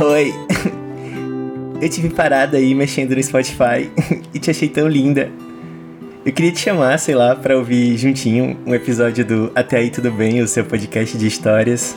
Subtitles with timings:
[0.00, 0.34] Oi.
[1.80, 3.90] Eu tive parada aí mexendo no Spotify
[4.34, 5.30] e te achei tão linda.
[6.26, 10.10] Eu queria te chamar, sei lá, para ouvir juntinho um episódio do Até aí tudo
[10.10, 11.96] bem, o seu podcast de histórias.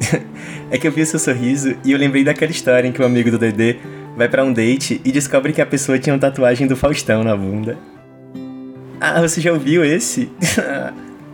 [0.70, 3.04] é que eu vi o seu sorriso e eu lembrei daquela história em que o
[3.04, 3.76] um amigo do Dedê
[4.16, 7.36] vai para um date e descobre que a pessoa tinha uma tatuagem do Faustão na
[7.36, 7.76] bunda.
[8.98, 10.30] Ah, você já ouviu esse?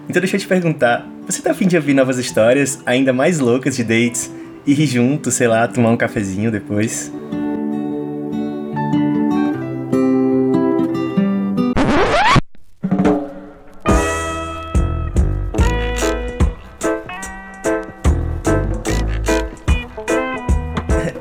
[0.08, 3.76] então deixa eu te perguntar, você tá afim de ouvir novas histórias, ainda mais loucas
[3.76, 4.32] de dates,
[4.66, 7.12] rir junto, sei lá, tomar um cafezinho depois?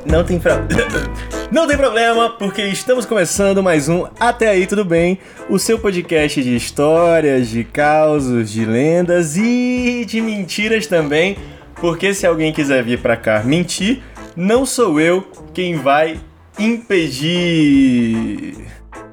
[0.06, 0.90] Não tem problema.
[1.52, 5.18] Não tem problema, porque estamos começando mais um Até aí tudo bem,
[5.50, 11.38] o seu podcast de histórias, de causos, de lendas e de mentiras também,
[11.80, 14.02] porque se alguém quiser vir para cá mentir,
[14.36, 16.20] não sou eu quem vai
[16.58, 18.56] impedir.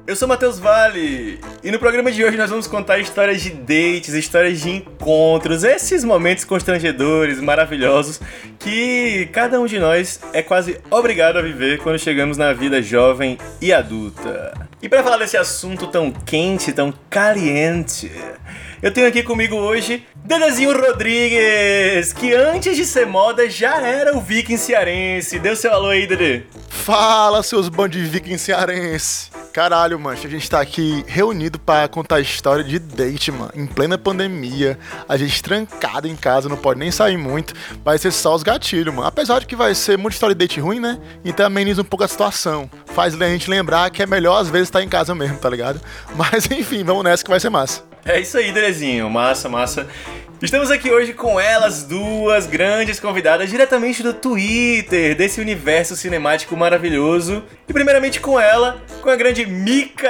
[0.05, 4.13] Eu sou Matheus Vale e no programa de hoje nós vamos contar histórias de dates,
[4.13, 8.21] histórias de encontros, esses momentos constrangedores, maravilhosos
[8.57, 13.37] que cada um de nós é quase obrigado a viver quando chegamos na vida jovem
[13.61, 14.53] e adulta.
[14.81, 18.09] E para falar desse assunto tão quente, tão caliente,
[18.81, 24.19] eu tenho aqui comigo hoje Dedezinho Rodrigues, que antes de ser moda já era o
[24.19, 25.39] viking cearense.
[25.39, 26.45] Deu seu alô aí, Dede.
[26.67, 29.29] Fala, seus bandos de viking cearense.
[29.53, 33.51] Caralho, mancha, a gente tá aqui reunido para contar a história de date, mano.
[33.55, 37.53] Em plena pandemia, a gente trancado em casa, não pode nem sair muito.
[37.81, 39.07] Vai ser só os gatilhos, mano.
[39.07, 40.99] Apesar de que vai ser muita história de date ruim, né?
[41.23, 42.69] Então ameniza um pouco a situação.
[42.87, 45.79] Faz a gente lembrar que é melhor às vezes estar em casa mesmo, tá ligado?
[46.13, 47.86] Mas enfim, vamos nessa que vai ser massa.
[48.07, 49.09] É isso aí, Derezinho.
[49.09, 49.87] Massa, massa.
[50.41, 57.43] Estamos aqui hoje com elas duas grandes convidadas diretamente do Twitter, desse universo cinemático maravilhoso.
[57.67, 60.07] E primeiramente com ela, com a grande Mika,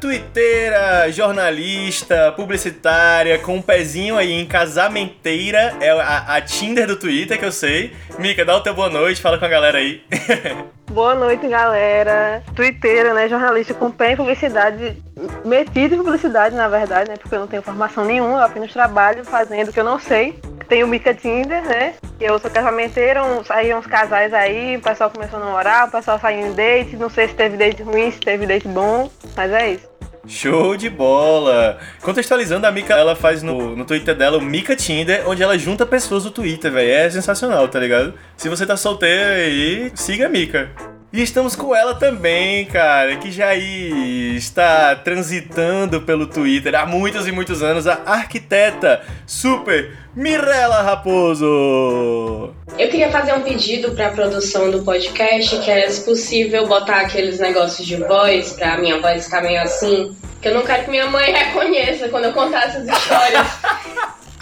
[0.00, 7.38] twitteira, jornalista, publicitária, com um pezinho aí em casamenteira, é a, a Tinder do Twitter
[7.38, 7.92] que eu sei.
[8.18, 10.00] Mika, dá o teu boa noite, fala com a galera aí.
[10.90, 12.42] Boa noite, galera.
[12.56, 13.28] Twitteira, né?
[13.28, 14.96] Jornalista com pé em publicidade,
[15.44, 17.16] metido em publicidade, na verdade, né?
[17.18, 20.40] Porque eu não tenho formação nenhuma, eu apenas trabalho fazendo o que eu não sei.
[20.66, 21.94] Tem o Mica Tinder, né?
[22.18, 26.46] Eu sou casamenteira, saíram uns casais aí, o pessoal começou a namorar, o pessoal saiu
[26.46, 29.88] em date, não sei se teve date ruim, se teve date bom, mas é isso.
[30.28, 31.78] Show de bola!
[32.02, 35.86] Contextualizando, a Mika, ela faz no, no Twitter dela o Mika Tinder, onde ela junta
[35.86, 36.90] pessoas do Twitter, velho.
[36.90, 38.12] É sensacional, tá ligado?
[38.36, 40.70] Se você tá solteiro aí, siga a Mika.
[41.10, 47.32] E estamos com ela também, cara, que já está transitando pelo Twitter há muitos e
[47.32, 52.52] muitos anos, a arquiteta super Mirella Raposo.
[52.76, 57.00] Eu queria fazer um pedido para a produção do podcast, que é se possível botar
[57.00, 60.90] aqueles negócios de voz, para minha voz ficar meio assim, que eu não quero que
[60.90, 63.46] minha mãe reconheça quando eu contar essas histórias.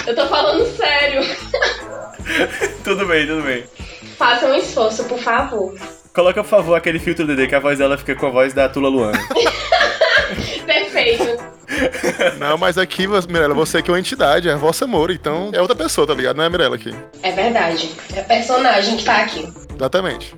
[0.04, 1.22] eu tô falando sério.
[2.82, 3.62] tudo bem, tudo bem.
[4.18, 5.72] Faça um esforço, por favor.
[6.16, 8.70] Coloca, por favor, aquele filtro DD que a voz dela fica com a voz da
[8.70, 9.18] Tula Luana.
[10.64, 11.24] Perfeito.
[12.38, 15.60] Não, mas aqui, Mirella, você aqui é uma entidade, é a vossa amor, então é
[15.60, 16.36] outra pessoa, tá ligado?
[16.38, 16.96] Não é a Mirella aqui.
[17.22, 17.94] É verdade.
[18.14, 19.46] É personagem que tá aqui.
[19.74, 20.34] Exatamente.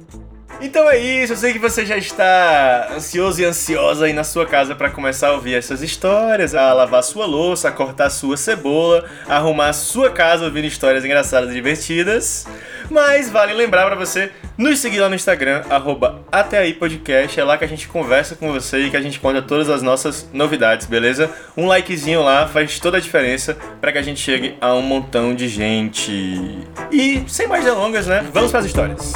[0.60, 4.44] Então é isso, eu sei que você já está ansioso e ansiosa aí na sua
[4.44, 9.04] casa para começar a ouvir essas histórias, a lavar sua louça, a cortar sua cebola,
[9.28, 12.44] a arrumar a sua casa ouvindo histórias engraçadas e divertidas.
[12.90, 17.44] Mas vale lembrar para você nos seguir lá no Instagram, arroba até aí podcast, é
[17.44, 20.28] lá que a gente conversa com você e que a gente conta todas as nossas
[20.32, 21.30] novidades, beleza?
[21.56, 25.36] Um likezinho lá faz toda a diferença para que a gente chegue a um montão
[25.36, 26.58] de gente.
[26.90, 28.26] E sem mais delongas, né?
[28.32, 29.12] Vamos para as histórias.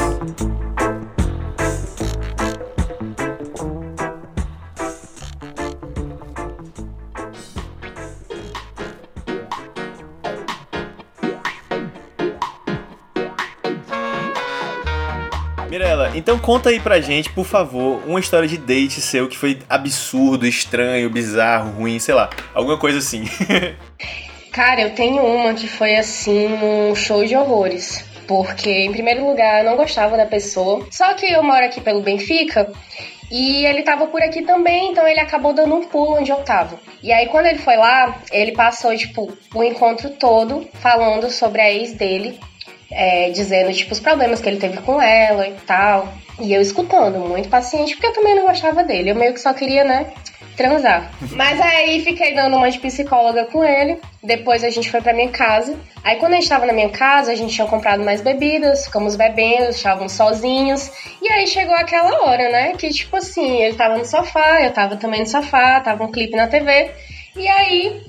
[16.15, 20.47] Então conta aí pra gente, por favor, uma história de date seu que foi absurdo,
[20.47, 23.25] estranho, bizarro, ruim, sei lá, alguma coisa assim.
[24.53, 28.05] Cara, eu tenho uma que foi assim, um show de horrores.
[28.29, 30.87] Porque, em primeiro lugar, eu não gostava da pessoa.
[30.91, 32.71] Só que eu moro aqui pelo Benfica
[33.31, 36.79] e ele tava por aqui também, então ele acabou dando um pulo onde eu tava.
[37.03, 41.73] E aí, quando ele foi lá, ele passou, tipo, o encontro todo falando sobre a
[41.73, 42.39] ex dele
[42.93, 46.13] é, dizendo, tipo, os problemas que ele teve com ela e tal.
[46.41, 49.11] E eu escutando, muito paciente, porque eu também não gostava dele.
[49.11, 50.07] Eu meio que só queria, né,
[50.57, 51.11] transar.
[51.33, 53.99] Mas aí fiquei dando uma de psicóloga com ele.
[54.23, 55.79] Depois a gente foi pra minha casa.
[56.03, 59.17] Aí quando a gente tava na minha casa, a gente tinha comprado mais bebidas, ficamos
[59.17, 60.91] bebendo, estávamos sozinhos.
[61.21, 62.73] E aí chegou aquela hora, né?
[62.73, 66.37] Que tipo assim, ele tava no sofá, eu tava também no sofá, tava um clipe
[66.37, 66.91] na TV.
[67.37, 68.03] E aí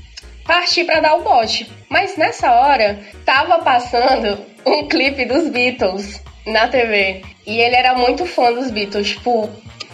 [0.45, 1.69] parti para dar o bote.
[1.89, 7.21] Mas nessa hora tava passando um clipe dos Beatles na TV.
[7.45, 9.49] E ele era muito fã dos Beatles, tipo,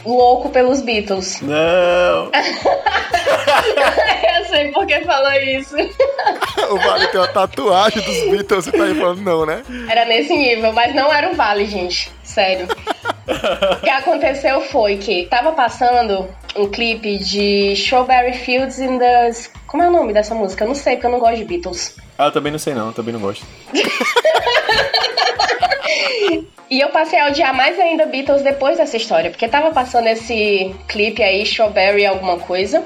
[0.05, 1.41] louco pelos Beatles.
[1.41, 2.31] Não!
[4.39, 5.75] Eu sei por que falou isso.
[6.71, 9.63] o Vale tem uma tatuagem dos Beatles e tá aí falando não, né?
[9.87, 12.11] Era nesse nível, mas não era o Vale, gente.
[12.23, 12.67] Sério.
[13.27, 19.31] o que aconteceu foi que tava passando um clipe de Strawberry Fields in the.
[19.67, 20.63] Como é o nome dessa música?
[20.63, 21.95] Eu não sei, porque eu não gosto de Beatles.
[22.17, 23.45] Ah, eu também não sei não, também não gosto.
[26.69, 30.75] E eu passei a odiar mais ainda Beatles depois dessa história, porque tava passando esse
[30.87, 32.83] clipe aí, Strawberry alguma coisa,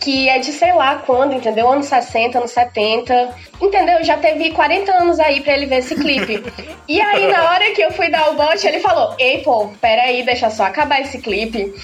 [0.00, 1.68] que é de sei lá quando, entendeu?
[1.68, 4.04] Anos 60, anos 70, entendeu?
[4.04, 6.44] Já teve 40 anos aí pra ele ver esse clipe.
[6.88, 10.22] E aí, na hora que eu fui dar o bote, ele falou: Ei, pô, peraí,
[10.22, 11.74] deixa só acabar esse clipe.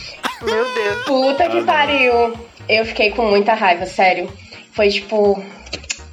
[0.41, 1.05] Meu Deus.
[1.05, 2.39] Puta que pariu.
[2.69, 4.33] Eu fiquei com muita raiva, sério.
[4.71, 5.43] Foi tipo.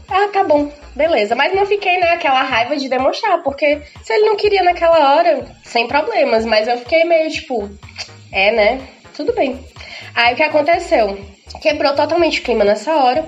[0.09, 1.35] Ah, tá bom, beleza.
[1.35, 5.45] Mas não fiquei naquela né, raiva de demonstrar, porque se ele não queria naquela hora,
[5.63, 6.45] sem problemas.
[6.45, 7.69] Mas eu fiquei meio tipo,
[8.31, 8.81] é, né?
[9.15, 9.59] Tudo bem.
[10.15, 11.17] Aí o que aconteceu?
[11.61, 13.27] Quebrou totalmente o clima nessa hora.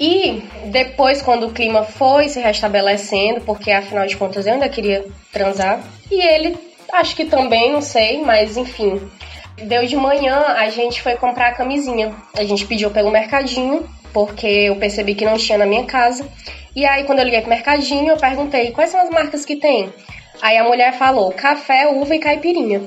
[0.00, 5.04] E depois, quando o clima foi se restabelecendo, porque afinal de contas eu ainda queria
[5.32, 6.58] transar, e ele,
[6.92, 9.00] acho que também, não sei, mas enfim.
[9.62, 12.12] Deu de manhã, a gente foi comprar a camisinha.
[12.36, 16.26] A gente pediu pelo mercadinho porque eu percebi que não tinha na minha casa.
[16.74, 19.92] E aí, quando eu liguei pro mercadinho, eu perguntei quais são as marcas que tem.
[20.40, 22.82] Aí a mulher falou café, uva e caipirinha.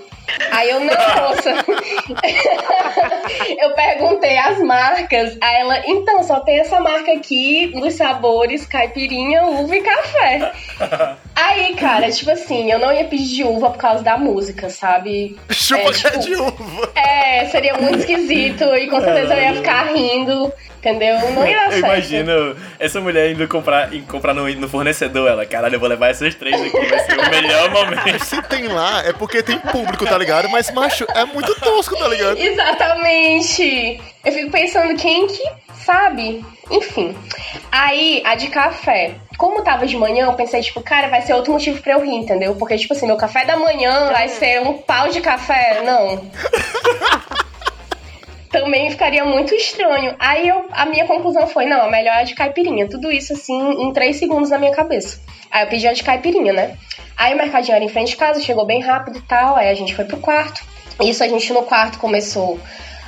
[0.51, 1.53] Aí eu, não, moça.
[3.59, 5.37] eu perguntei as marcas.
[5.41, 10.51] Aí ela, então, só tem essa marca aqui nos sabores caipirinha, uva e café.
[11.35, 15.37] Aí, cara, tipo assim, eu não ia pedir de uva por causa da música, sabe?
[15.49, 16.91] Chupa é, tipo, de uva.
[16.95, 20.51] É, seria muito esquisito e com certeza eu ia ficar rindo
[20.85, 21.17] entendeu?
[21.31, 25.29] Não ia dar Eu imagino essa mulher indo comprar, indo comprar no, no, fornecedor.
[25.29, 28.23] Ela, caralho, eu vou levar essas três aqui, vai ser o melhor momento.
[28.23, 30.49] Se tem lá, é porque tem público, tá ligado?
[30.49, 32.37] Mas, macho, é muito tosco, tá ligado?
[32.37, 33.99] Exatamente.
[34.23, 35.43] Eu fico pensando quem que
[35.83, 36.45] sabe.
[36.69, 37.15] Enfim.
[37.71, 39.15] Aí, a de café.
[39.37, 42.15] Como tava de manhã, eu pensei, tipo, cara, vai ser outro motivo pra eu rir,
[42.15, 42.55] entendeu?
[42.55, 45.81] Porque, tipo assim, meu café da manhã vai ser um pau de café.
[45.83, 46.31] Não.
[48.55, 50.15] também ficaria muito estranho.
[50.17, 52.87] Aí eu, a minha conclusão foi, não, a melhor é a de caipirinha.
[52.87, 55.19] Tudo isso, assim, em três segundos na minha cabeça.
[55.51, 56.77] Aí eu pedi a de caipirinha, né?
[57.17, 59.57] Aí o mercadinho era em frente de casa, chegou bem rápido e tal.
[59.57, 60.63] Aí a gente foi pro quarto.
[61.03, 62.57] Isso a gente no quarto começou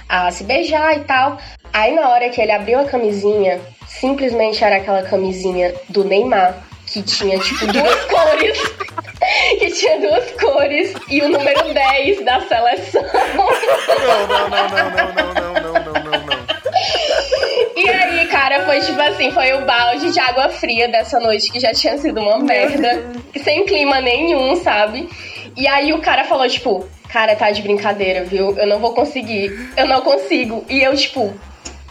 [0.10, 1.38] a se beijar e tal.
[1.72, 7.04] Aí na hora que ele abriu a camisinha, simplesmente era aquela camisinha do Neymar, que
[7.04, 8.76] tinha tipo duas cores.
[9.60, 13.04] que tinha duas cores e o número 10 da seleção.
[13.36, 16.48] Não, não, não, não, não, não, não, não, não, não, não.
[17.76, 21.60] E aí, cara, foi tipo assim, foi o balde de água fria dessa noite que
[21.60, 23.06] já tinha sido uma merda,
[23.44, 25.10] sem clima nenhum, sabe?
[25.56, 28.58] E aí o cara falou, tipo, cara, tá de brincadeira, viu?
[28.58, 30.66] Eu não vou conseguir, eu não consigo.
[30.70, 31.34] E eu, tipo,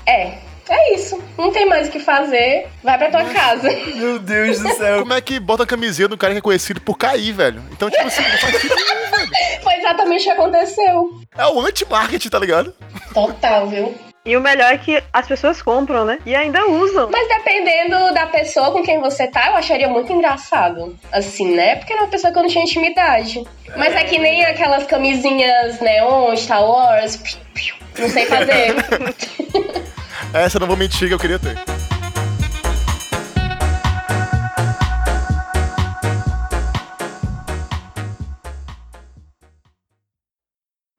[0.06, 1.22] é, é isso.
[1.38, 2.68] Não tem mais o que fazer.
[2.82, 3.70] Vai pra tua casa.
[3.94, 5.00] Meu Deus do céu.
[5.00, 7.62] Como é que bota a camiseta do cara que é conhecido por cair, velho?
[7.72, 9.62] Então, tipo assim, não faz sentido velho.
[9.62, 11.20] Foi exatamente o que aconteceu.
[11.36, 12.74] É o anti-marketing, tá ligado?
[13.12, 13.94] Total, viu?
[14.24, 16.18] E o melhor é que as pessoas compram, né?
[16.26, 17.08] E ainda usam.
[17.12, 20.98] Mas dependendo da pessoa com quem você tá, eu acharia muito engraçado.
[21.12, 21.76] Assim, né?
[21.76, 23.46] Porque é uma pessoa que eu não tinha intimidade.
[23.76, 27.22] Mas é que nem aquelas camisinhas neon, Star Wars.
[27.96, 28.74] Não sei fazer.
[30.32, 31.56] Essa eu não vou mentir que eu queria ter.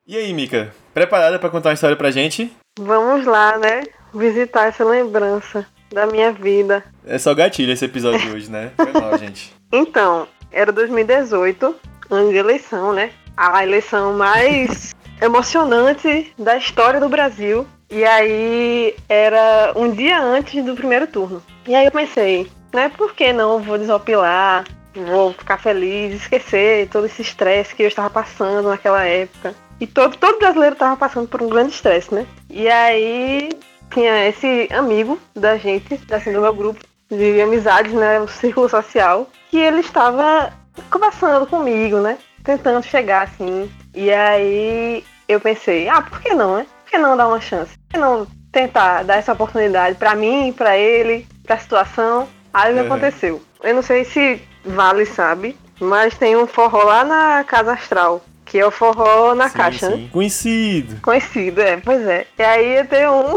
[0.05, 0.73] E aí, Mika?
[0.93, 2.51] Preparada para contar uma história pra gente?
[2.79, 3.83] Vamos lá, né?
[4.13, 6.83] Visitar essa lembrança da minha vida.
[7.05, 8.71] É só gatilho esse episódio de hoje, né?
[8.75, 9.53] Foi mal, gente.
[9.71, 11.75] Então, era 2018,
[12.09, 13.11] ano de eleição, né?
[13.35, 17.67] A eleição mais emocionante da história do Brasil.
[17.89, 21.41] E aí era um dia antes do primeiro turno.
[21.65, 27.05] E aí eu pensei, né, por que não vou desopilar, vou ficar feliz, esquecer todo
[27.05, 29.55] esse estresse que eu estava passando naquela época.
[29.79, 32.25] E todo, todo brasileiro estava passando por um grande estresse, né?
[32.49, 33.49] E aí
[33.91, 36.79] tinha esse amigo da gente, assim, do meu grupo
[37.09, 40.51] de amizades, né, o círculo social, que ele estava
[40.89, 42.17] conversando comigo, né?
[42.43, 46.65] Tentando chegar assim E aí eu pensei, ah, por que não, né?
[46.87, 47.73] Por que não dar uma chance?
[47.77, 52.29] Por que não tentar dar essa oportunidade pra mim, pra ele, pra situação?
[52.53, 52.79] Aí Uhum.
[52.85, 53.41] aconteceu?
[53.61, 58.57] Eu não sei se Vale sabe, mas tem um forró lá na Casa Astral, que
[58.57, 59.95] é o forró na Sim, caixa, né?
[59.97, 60.09] sim.
[60.13, 61.01] Conhecido.
[61.01, 62.25] Conhecido, é, pois é.
[62.37, 63.35] E aí ia ter um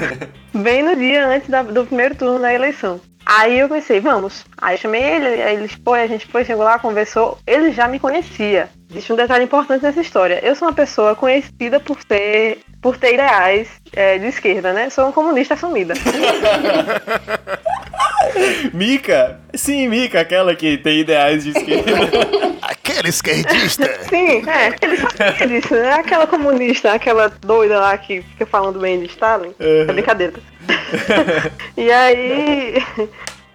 [0.62, 3.00] bem no dia antes da- do primeiro turno da eleição.
[3.24, 4.44] Aí eu pensei, vamos.
[4.56, 7.38] Aí eu chamei ele, aí ele foi, a gente foi, chegou lá, conversou.
[7.46, 8.70] Ele já me conhecia.
[8.90, 10.40] Existe um detalhe importante nessa história.
[10.42, 14.88] Eu sou uma pessoa conhecida por ter, por ter ideais é, de esquerda, né?
[14.88, 15.92] Sou uma comunista assumida.
[18.72, 19.40] Mica?
[19.54, 21.92] Sim, Mica, aquela que tem ideais de esquerda.
[22.62, 23.84] Aquele esquerdista.
[24.08, 25.92] Sim, é, ele sabia disso, né?
[25.92, 29.54] Aquela comunista, aquela doida lá que fica falando bem de Stalin.
[29.60, 29.86] É Uhum.
[29.86, 30.32] brincadeira.
[31.76, 32.82] e aí,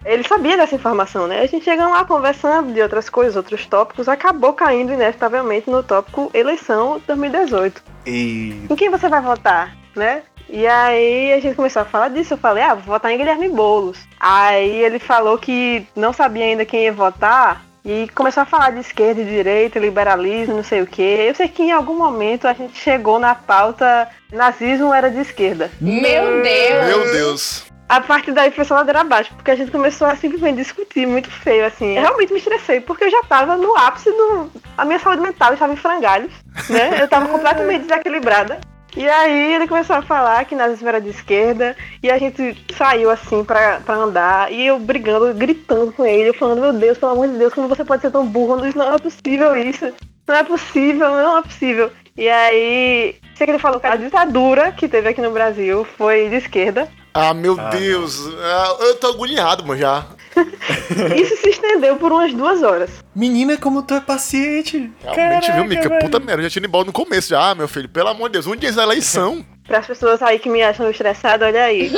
[0.06, 1.42] ele sabia dessa informação, né?
[1.42, 6.30] A gente chega lá conversando de outras coisas, outros tópicos, acabou caindo inevitavelmente no tópico
[6.34, 7.84] eleição 2018.
[8.06, 8.66] E...
[8.70, 10.24] Em quem você vai votar, né?
[10.50, 13.50] E aí a gente começou a falar disso, eu falei, ah, vou votar em Guilherme
[13.50, 14.00] Boulos.
[14.20, 18.80] Aí ele falou que não sabia ainda quem ia votar e começou a falar de
[18.80, 21.26] esquerda e direita, liberalismo, não sei o quê.
[21.28, 25.72] Eu sei que em algum momento a gente chegou na pauta nazismo era de esquerda.
[25.82, 26.86] Meu Deus!
[26.86, 27.73] Meu Deus.
[27.94, 31.30] A partir daí foi só ladeira abaixo, porque a gente começou a simplesmente discutir muito
[31.30, 31.96] feio, assim.
[31.96, 34.50] Eu realmente me estressei, porque eu já tava no ápice do.
[34.76, 36.34] A minha saúde mental estava em frangalhos,
[36.72, 37.00] né?
[37.00, 38.60] Eu tava completamente desequilibrada.
[38.98, 43.12] E aí ele começou a falar que nazismo era de esquerda, e a gente saiu
[43.12, 47.12] assim pra, pra andar, e eu brigando, gritando com ele, eu falando, meu Deus, pelo
[47.12, 48.66] amor de Deus, como você pode ser tão burro?
[48.66, 49.94] Isso não é possível isso.
[50.28, 51.92] Não é possível, não é possível.
[52.18, 56.28] E aí, sei que ele falou que a ditadura que teve aqui no Brasil foi
[56.30, 56.90] de esquerda.
[57.14, 58.20] Ah, meu Ah, Deus.
[58.42, 60.06] Ah, eu tô agoniado, mano, já.
[61.16, 62.90] Isso se estendeu por umas duas horas.
[63.16, 64.92] Menina, como tu é paciente.
[65.04, 65.90] Realmente, viu, Caraca, Mica?
[65.90, 66.02] velho.
[66.02, 67.52] Puta merda, eu já tinha ido embora no começo já.
[67.52, 69.46] Ah, meu filho, pelo amor de Deus, um dia da eleição.
[69.68, 71.92] Para as pessoas aí que me acham estressada, olha aí.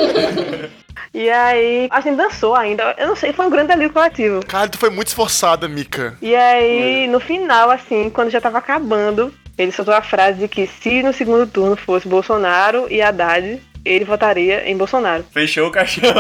[1.14, 2.94] e aí, a gente dançou ainda.
[2.98, 4.46] Eu não sei, foi um grande alívio coletivo.
[4.46, 6.18] Cara, tu foi muito esforçada, Mica.
[6.22, 10.68] E aí, no final, assim, quando já tava acabando, ele soltou a frase de que
[10.68, 15.24] se no segundo turno fosse Bolsonaro e Haddad, ele votaria em Bolsonaro.
[15.32, 16.12] Fechou o caixão.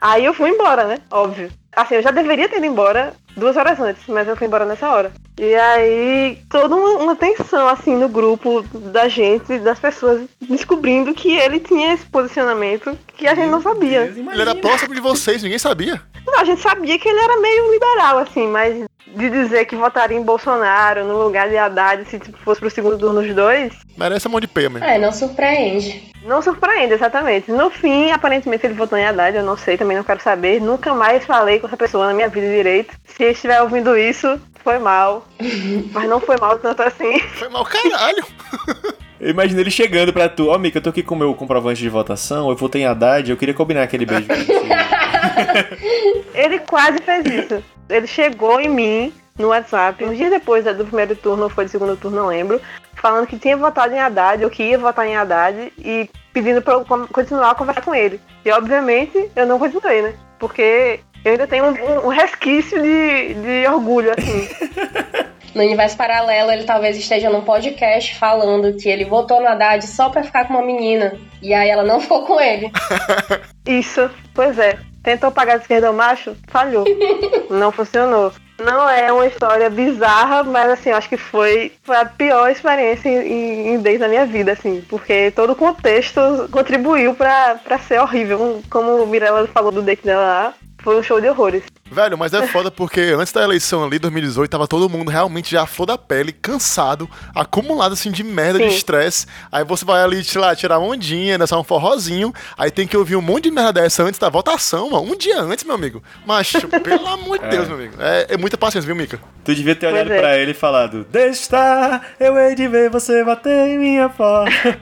[0.00, 0.98] Aí eu fui embora, né?
[1.10, 1.50] Óbvio.
[1.74, 4.90] Assim, eu já deveria ter ido embora duas horas antes, mas eu fui embora nessa
[4.90, 5.12] hora.
[5.38, 11.34] E aí, toda uma, uma tensão, assim, no grupo da gente, das pessoas, descobrindo que
[11.36, 14.02] ele tinha esse posicionamento que a gente não sabia.
[14.02, 16.02] Ele era próximo de vocês, ninguém sabia.
[16.26, 20.16] Não, a gente sabia que ele era meio liberal, assim, mas de dizer que votaria
[20.16, 24.26] em Bolsonaro no lugar de Haddad se tipo, fosse pro segundo turno os dois, Merece
[24.26, 24.86] a mão de pé mesmo.
[24.86, 26.10] É, não surpreende.
[26.24, 27.50] não surpreende, exatamente.
[27.50, 30.60] No fim, aparentemente ele votou em Haddad, eu não sei, também não quero saber.
[30.60, 32.94] Nunca mais falei com essa pessoa na minha vida direito.
[33.04, 35.26] Se estiver ouvindo isso, foi mal.
[35.92, 37.18] mas não foi mal tanto assim.
[37.34, 38.24] Foi mal caralho.
[39.20, 40.48] Eu imagino ele chegando pra tu.
[40.48, 42.50] Ó, Mica, eu tô aqui com o meu comprovante de votação.
[42.50, 43.30] Eu votei em Haddad.
[43.30, 44.42] Eu queria combinar aquele beijo com você.
[46.34, 47.62] Ele quase fez isso.
[47.88, 51.70] Ele chegou em mim no WhatsApp, uns dias depois do primeiro turno, ou foi do
[51.70, 52.60] segundo turno, não lembro,
[52.94, 56.74] falando que tinha votado em Haddad, ou que ia votar em Haddad, e pedindo pra
[56.74, 58.20] eu con- continuar a conversar com ele.
[58.44, 60.14] E obviamente eu não continuei, né?
[60.38, 64.48] Porque eu ainda tenho um, um resquício de, de orgulho, assim.
[65.54, 70.08] No universo paralelo, ele talvez esteja num podcast falando que ele votou no Haddad só
[70.08, 71.14] pra ficar com uma menina.
[71.42, 72.72] E aí ela não ficou com ele.
[73.68, 74.78] Isso, pois é.
[75.02, 76.36] Tentou pagar de esquerda ao macho?
[76.48, 76.84] Falhou.
[77.50, 78.32] Não funcionou.
[78.58, 83.74] Não é uma história bizarra, mas assim, acho que foi, foi a pior experiência em,
[83.74, 88.62] em desde da minha vida, assim, porque todo o contexto contribuiu pra ser horrível.
[88.70, 91.62] Como o Mirella falou do date dela lá, foi um show de horrores.
[91.90, 95.62] Velho, mas é foda porque antes da eleição ali, 2018, tava todo mundo realmente já
[95.62, 98.76] à flor da pele, cansado, acumulado assim de merda, de Sim.
[98.76, 99.26] estresse.
[99.50, 102.32] Aí você vai ali, sei lá, tirar uma ondinha, dançar um forrozinho.
[102.56, 105.12] Aí tem que ouvir um monte de merda dessa antes da votação, mano.
[105.12, 106.02] Um dia antes, meu amigo.
[106.26, 107.94] Macho, pelo amor de Deus, meu amigo.
[107.98, 109.20] É, é muita paciência, viu, Mica?
[109.44, 110.18] Tu devia ter Pois olhado é.
[110.18, 114.80] pra ele e falado: Deixa estar, eu hei de ver você bater em minha porta.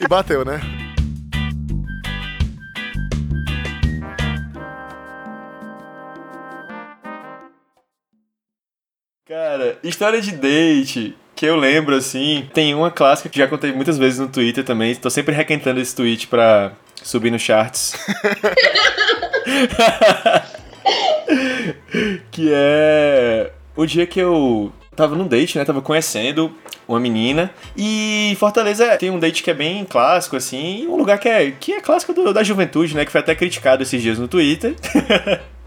[0.00, 0.60] E bateu, né?
[9.28, 12.48] Cara, história de date que eu lembro assim.
[12.54, 14.94] Tem uma clássica que já contei muitas vezes no Twitter também.
[14.94, 17.94] Tô sempre requentando esse tweet pra subir no charts.
[22.30, 25.64] que é o dia que eu tava num date, né?
[25.66, 26.50] Tava conhecendo
[26.88, 27.50] uma menina.
[27.76, 31.74] E Fortaleza tem um date que é bem clássico, assim, um lugar que é, que
[31.74, 33.04] é clássico do- da juventude, né?
[33.04, 34.74] Que foi até criticado esses dias no Twitter.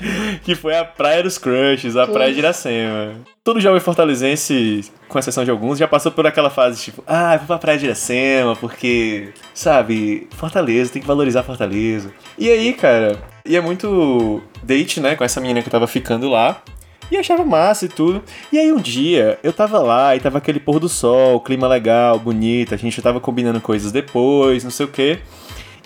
[0.44, 3.14] que foi a Praia dos Crushes, a Praia de Iracema.
[3.44, 7.48] Todo jovem fortalezense, com exceção de alguns, já passou por aquela fase tipo, ah, vou
[7.48, 12.12] pra Praia de Iracema porque, sabe, Fortaleza, tem que valorizar Fortaleza.
[12.38, 16.62] E aí, cara, ia muito date, né, com essa menina que eu tava ficando lá.
[17.10, 18.24] E achava massa e tudo.
[18.54, 22.18] E aí um dia eu tava lá e tava aquele pôr do sol, clima legal,
[22.18, 25.20] bonito, a gente tava combinando coisas depois, não sei o quê.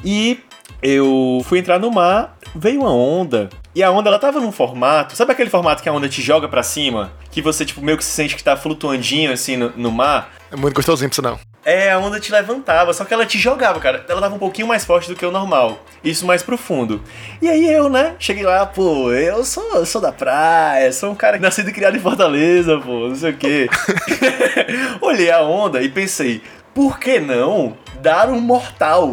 [0.04, 0.40] E
[0.82, 3.50] eu fui entrar no mar, veio uma onda.
[3.74, 6.48] E a onda ela tava num formato, sabe aquele formato que a onda te joga
[6.48, 7.12] para cima?
[7.30, 10.32] Que você tipo meio que se sente que tá flutuandinho assim no, no mar?
[10.52, 11.40] É muito gostosinho pra você não.
[11.66, 14.06] É, a onda te levantava, só que ela te jogava, cara.
[14.08, 15.84] Ela tava um pouquinho mais forte do que o normal.
[16.04, 17.02] Isso mais profundo.
[17.42, 21.16] E aí eu, né, cheguei lá, pô, eu sou, eu sou da praia, sou um
[21.16, 23.68] cara nascido e criado em Fortaleza, pô, não sei o quê.
[25.02, 26.44] Olhei a onda e pensei,
[26.74, 29.12] por que não dar um mortal?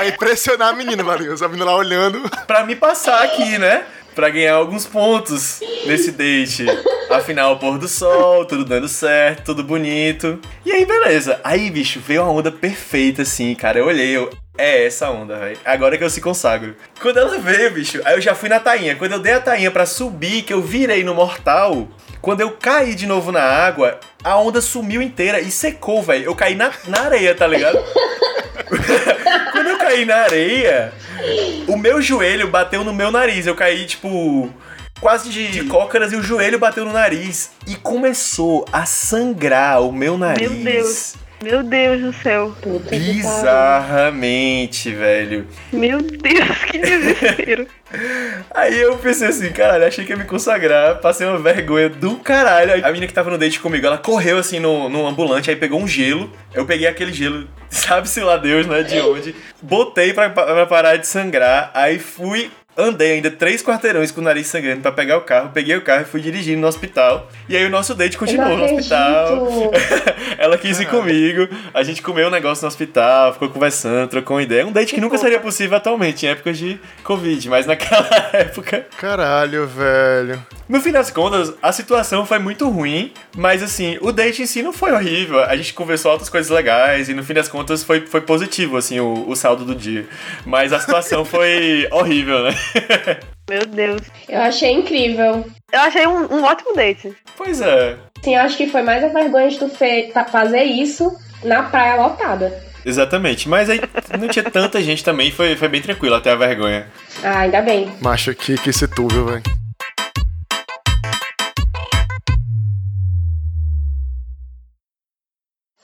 [0.00, 1.42] Pra impressionar a menina, Marinhos.
[1.42, 2.22] A menina lá olhando.
[2.46, 3.84] Pra me passar aqui, né?
[4.14, 6.66] Pra ganhar alguns pontos nesse date.
[7.10, 10.40] Afinal, pôr do sol, tudo dando certo, tudo bonito.
[10.64, 11.40] E aí, beleza.
[11.44, 13.78] Aí, bicho, veio uma onda perfeita, assim, cara.
[13.78, 14.30] Eu olhei, eu.
[14.58, 15.58] É essa onda, velho.
[15.64, 16.74] Agora que eu se consagro.
[17.00, 18.96] Quando ela veio, bicho, aí eu já fui na tainha.
[18.96, 21.88] Quando eu dei a tainha pra subir, que eu virei no mortal,
[22.20, 26.24] quando eu caí de novo na água, a onda sumiu inteira e secou, velho.
[26.24, 27.78] Eu caí na, na areia, tá ligado?
[29.52, 30.92] Quando eu caí na areia,
[31.66, 33.44] o meu joelho bateu no meu nariz.
[33.46, 34.48] Eu caí, tipo,
[35.00, 37.50] quase de, de cócaras e o joelho bateu no nariz.
[37.66, 40.48] E começou a sangrar o meu nariz.
[40.48, 41.16] Meu Deus.
[41.42, 42.54] Meu Deus do céu.
[42.88, 45.46] Bizarramente, velho.
[45.72, 47.66] Meu Deus, que desespero.
[48.52, 52.84] Aí eu pensei assim, caralho, achei que ia me consagrar, passei uma vergonha do caralho.
[52.84, 55.80] A menina que tava no date comigo, ela correu assim no, no ambulante, aí pegou
[55.80, 56.30] um gelo.
[56.54, 59.34] Eu peguei aquele gelo, sabe-se lá Deus, né, de onde.
[59.60, 64.46] Botei pra, pra parar de sangrar, aí fui Andei ainda três quarteirões com o nariz
[64.46, 65.50] sangrando pra pegar o carro.
[65.52, 67.28] Peguei o carro e fui dirigindo no hospital.
[67.48, 69.48] E aí o nosso date continuou no hospital.
[70.38, 71.48] Ela quis ir comigo.
[71.74, 74.66] A gente comeu um negócio no hospital, ficou conversando, trocou uma ideia.
[74.66, 78.86] Um date que nunca seria possível atualmente, em épocas de Covid, mas naquela época.
[78.96, 80.40] Caralho, velho.
[80.68, 84.62] No fim das contas, a situação foi muito ruim, mas assim, o date em si
[84.62, 85.40] não foi horrível.
[85.40, 89.00] A gente conversou outras coisas legais e no fim das contas foi, foi positivo, assim,
[89.00, 90.06] o, o saldo do dia.
[90.46, 92.54] Mas a situação foi horrível, né?
[93.48, 94.00] Meu Deus.
[94.28, 95.44] Eu achei incrível.
[95.72, 97.12] Eu achei um, um ótimo date.
[97.36, 97.96] Pois é.
[98.22, 101.10] Sim, eu acho que foi mais a vergonha de tu fe- tá- fazer isso
[101.42, 102.62] na praia lotada.
[102.84, 103.48] Exatamente.
[103.48, 103.80] Mas aí
[104.18, 106.86] não tinha tanta gente também, foi, foi bem tranquilo até a vergonha.
[107.22, 107.90] Ah, ainda bem.
[108.00, 109.42] Macho, que, que esse tu, viu, velho?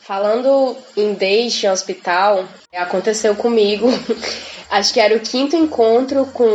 [0.07, 3.89] Falando em date em hospital, aconteceu comigo.
[4.71, 6.47] Acho que era o quinto encontro com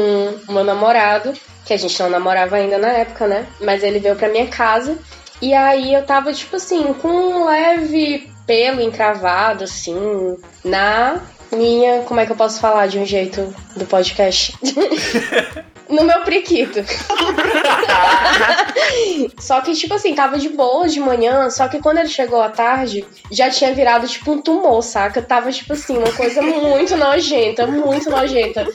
[0.47, 1.33] meu namorado,
[1.65, 3.45] que a gente não namorava ainda na época, né?
[3.59, 4.97] Mas ele veio pra minha casa.
[5.41, 11.19] E aí eu tava, tipo assim, com um leve pelo encravado, assim, na
[11.51, 12.03] minha.
[12.03, 14.55] Como é que eu posso falar de um jeito do podcast?
[15.91, 16.79] no meu priquito.
[19.39, 22.49] só que, tipo assim, tava de boa de manhã, só que quando ele chegou à
[22.49, 25.21] tarde, já tinha virado, tipo, um tumor, saca?
[25.21, 28.65] Tava, tipo assim, uma coisa muito nojenta, muito nojenta.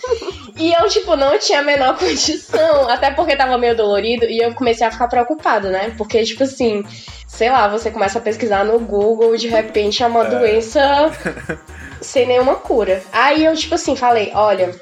[0.57, 4.55] E eu, tipo, não tinha a menor condição, até porque tava meio dolorido, e eu
[4.55, 5.95] comecei a ficar preocupada, né?
[5.97, 6.85] Porque, tipo assim,
[7.27, 11.11] sei lá, você começa a pesquisar no Google e de repente é uma doença
[12.01, 13.03] sem nenhuma cura.
[13.13, 14.75] Aí eu, tipo assim, falei, olha.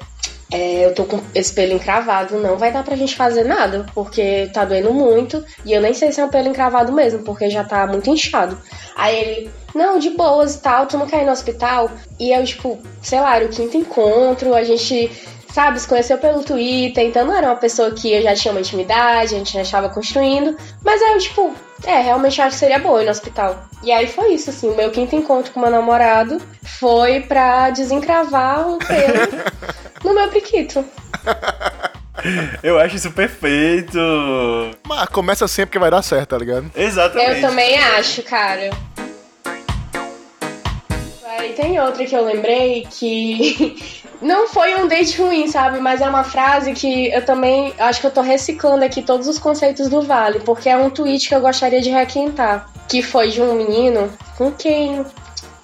[0.55, 4.49] É, eu tô com esse pelo encravado, não vai dar pra gente fazer nada, porque
[4.53, 7.63] tá doendo muito, e eu nem sei se é um pelo encravado mesmo, porque já
[7.63, 8.57] tá muito inchado.
[8.95, 11.91] Aí ele, não, de boas e tal, tu não quer ir no hospital?
[12.17, 15.11] E eu, tipo, sei lá, era o quinto encontro, a gente,
[15.55, 18.59] sabe, se conheceu pelo Twitter, então não era uma pessoa que eu já tinha uma
[18.59, 22.77] intimidade, a gente já estava construindo, mas aí eu, tipo, é, realmente acho que seria
[22.77, 23.63] boa ir no hospital.
[23.81, 28.67] E aí foi isso, assim, o meu quinto encontro com meu namorado foi pra desencravar
[28.67, 29.43] um pelo
[30.03, 30.83] no meu priquito.
[32.63, 33.99] Eu acho isso perfeito.
[34.87, 36.71] Mas começa sempre que vai dar certo, tá ligado?
[36.75, 37.35] Exatamente.
[37.35, 38.71] Eu também acho, cara.
[41.45, 43.77] Aí tem outra que eu lembrei que
[44.19, 45.79] não foi um date ruim, sabe?
[45.79, 49.37] Mas é uma frase que eu também acho que eu tô reciclando aqui todos os
[49.37, 52.67] conceitos do Vale, porque é um tweet que eu gostaria de requentar.
[52.89, 55.05] Que foi de um menino com quem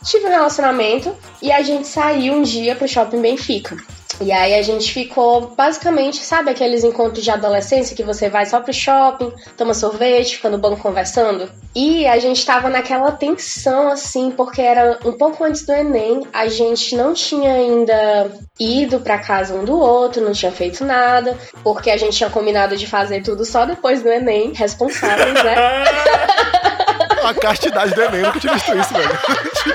[0.03, 3.75] tive um relacionamento e a gente saiu um dia pro shopping Benfica.
[4.21, 8.59] E aí a gente ficou basicamente, sabe aqueles encontros de adolescência que você vai só
[8.59, 11.49] pro shopping, toma sorvete, fica no banco conversando?
[11.75, 16.47] E a gente tava naquela tensão assim, porque era um pouco antes do Enem, a
[16.47, 21.89] gente não tinha ainda ido pra casa um do outro, não tinha feito nada, porque
[21.89, 25.55] a gente tinha combinado de fazer tudo só depois do Enem, responsáveis, né?
[27.23, 29.19] A castidade do Enem, nunca tinha visto isso, velho.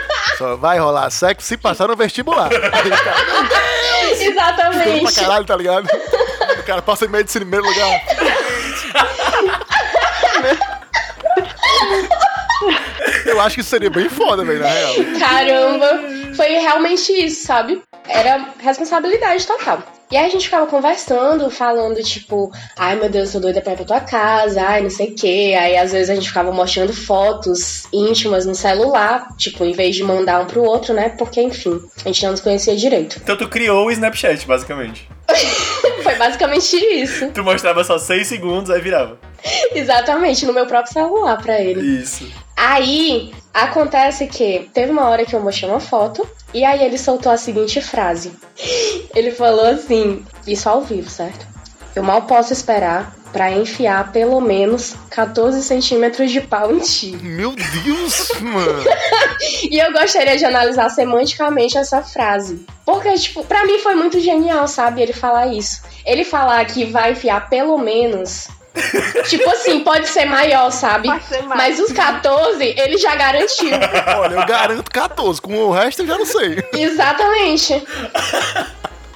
[0.37, 2.51] Só vai rolar sexo se passar no vestibular.
[4.29, 5.03] Exatamente.
[5.03, 5.89] pra caralho, tá ligado?
[6.59, 8.01] O cara passa em medicina em primeiro lugar.
[13.25, 14.95] Eu acho que isso seria bem foda, velho, na real.
[15.19, 16.01] Caramba,
[16.35, 17.83] foi realmente isso, sabe?
[18.09, 19.83] Era responsabilidade total.
[20.11, 23.77] E aí a gente ficava conversando, falando, tipo, ai meu Deus, tô doida pra ir
[23.77, 25.57] pra tua casa, ai não sei o quê.
[25.59, 30.05] Aí às vezes a gente ficava mostrando fotos íntimas no celular, tipo, em vez de
[30.05, 31.09] mandar um pro outro, né?
[31.09, 33.19] Porque, enfim, a gente não nos conhecia direito.
[33.23, 35.09] Então tu criou o Snapchat, basicamente.
[36.05, 37.29] Foi basicamente isso.
[37.33, 39.19] Tu mostrava só 6 segundos, aí virava.
[39.75, 42.01] Exatamente, no meu próprio celular pra ele.
[42.01, 42.31] Isso.
[42.57, 47.31] Aí acontece que teve uma hora que eu mostrei uma foto e aí ele soltou
[47.31, 48.33] a seguinte frase.
[49.14, 51.46] Ele falou assim, isso ao vivo, certo?
[51.94, 57.16] Eu mal posso esperar pra enfiar pelo menos 14 centímetros de pau em ti.
[57.22, 58.85] Meu Deus, mano.
[59.70, 62.64] E eu gostaria de analisar semanticamente essa frase.
[62.87, 65.03] Porque, tipo, pra mim foi muito genial, sabe?
[65.03, 65.83] Ele falar isso.
[66.07, 68.49] Ele falar que vai enfiar pelo menos.
[69.29, 71.09] Tipo assim, pode ser maior, sabe?
[71.09, 71.79] Pode ser mais.
[71.79, 73.71] Mas os 14, ele já garantiu.
[74.19, 75.41] Olha, eu garanto 14.
[75.41, 76.62] Com o resto eu já não sei.
[76.73, 77.83] Exatamente.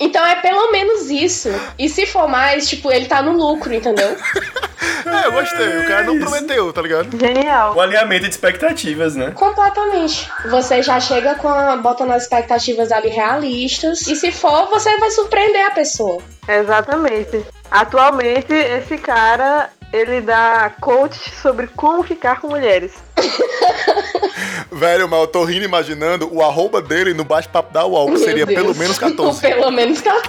[0.00, 1.50] Então é pelo menos isso.
[1.78, 4.16] E se for mais, tipo, ele tá no lucro, entendeu?
[5.04, 5.78] É, eu gostei.
[5.78, 7.18] O cara não prometeu, tá ligado?
[7.18, 7.74] Genial.
[7.74, 9.30] O alinhamento de expectativas, né?
[9.32, 10.30] Completamente.
[10.46, 14.06] Você já chega com a, botando as expectativas ali realistas.
[14.06, 16.22] E se for, você vai surpreender a pessoa.
[16.48, 17.44] Exatamente.
[17.70, 22.92] Atualmente, esse cara, ele dá coach sobre como ficar com mulheres.
[24.72, 28.20] Velho, mas eu tô rindo imaginando o arroba dele no bate-papo da UOL, que Meu
[28.20, 28.58] seria Deus.
[28.60, 29.40] pelo menos 14.
[29.42, 30.28] pelo menos 14.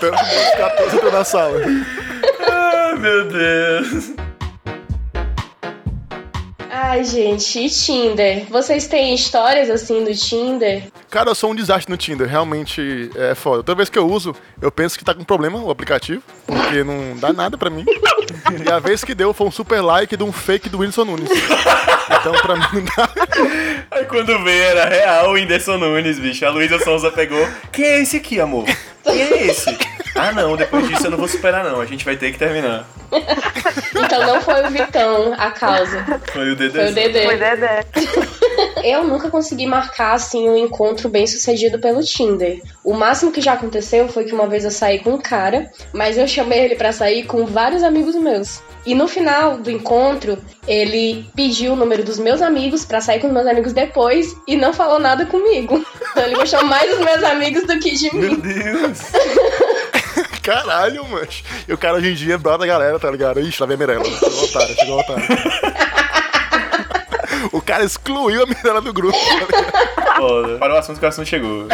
[0.00, 1.60] Pelo menos 14 eu tô na sala.
[2.40, 4.23] Ah, meu Deus.
[6.94, 8.44] Ai, gente, e Tinder?
[8.48, 10.84] Vocês têm histórias assim do Tinder?
[11.10, 13.64] Cara, eu sou um desastre no Tinder, realmente é foda.
[13.64, 17.16] Toda vez que eu uso, eu penso que tá com problema o aplicativo, porque não
[17.16, 17.84] dá nada pra mim.
[18.64, 21.30] E a vez que deu foi um super like de um fake do Whindersson Nunes.
[22.20, 23.10] Então pra mim não dá.
[23.90, 26.46] Aí quando veio era real o Whindersson Nunes, bicho.
[26.46, 27.44] A Luísa Souza pegou.
[27.72, 28.66] Quem é esse aqui, amor?
[29.02, 29.76] Quem é esse?
[30.14, 31.80] Ah, não, depois disso eu não vou superar, não.
[31.80, 32.86] A gente vai ter que terminar.
[33.94, 36.04] Então não foi o Vitão a causa.
[36.32, 36.78] Foi o Dedê.
[36.78, 37.24] Foi o Dedê.
[37.24, 37.84] Foi Dedé.
[38.84, 42.60] Eu nunca consegui marcar assim um encontro bem sucedido pelo Tinder.
[42.84, 46.18] O máximo que já aconteceu foi que uma vez eu saí com um cara, mas
[46.18, 48.62] eu chamei ele pra sair com vários amigos meus.
[48.84, 50.36] E no final do encontro,
[50.68, 54.54] ele pediu o número dos meus amigos pra sair com os meus amigos depois e
[54.54, 55.84] não falou nada comigo.
[56.10, 58.36] Então ele gostou mais dos meus amigos do que de Meu mim.
[58.36, 58.98] Deus.
[60.44, 61.26] Caralho, mano.
[61.66, 63.40] E o cara hoje em dia é brother da galera, tá ligado?
[63.40, 64.04] Ixi, lá vem a Mirella.
[64.04, 65.24] Chegou o otário, chegou o otário.
[67.52, 69.16] O cara excluiu a Mirella do grupo.
[69.18, 70.16] tá ligado?
[70.16, 70.58] Foda.
[70.58, 71.66] Para o assunto que o assunto chegou.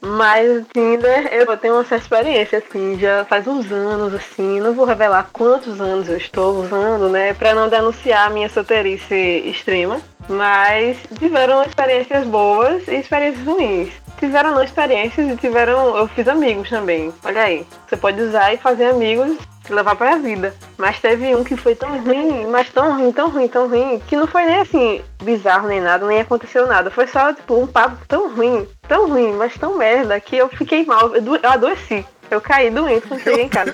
[0.00, 5.28] Mas Tinder, eu tenho essa experiência, assim, já faz uns anos, assim, não vou revelar
[5.32, 11.62] quantos anos eu estou usando, né, pra não denunciar a minha solteirice extrema, mas tiveram
[11.64, 13.90] experiências boas e experiências ruins.
[14.18, 18.58] Tiveram não experiências e tiveram, eu fiz amigos também, olha aí, você pode usar e
[18.58, 19.36] fazer amigos
[19.68, 20.54] e levar pra vida.
[20.78, 24.16] Mas teve um que foi tão ruim, mas tão ruim, tão ruim, tão ruim, que
[24.16, 26.90] não foi nem assim bizarro nem nada, nem aconteceu nada.
[26.90, 30.84] Foi só tipo um papo tão ruim, tão ruim, mas tão merda que eu fiquei
[30.86, 32.04] mal, eu, do- eu adoeci.
[32.28, 33.72] Eu caí doente quando cheguei em casa.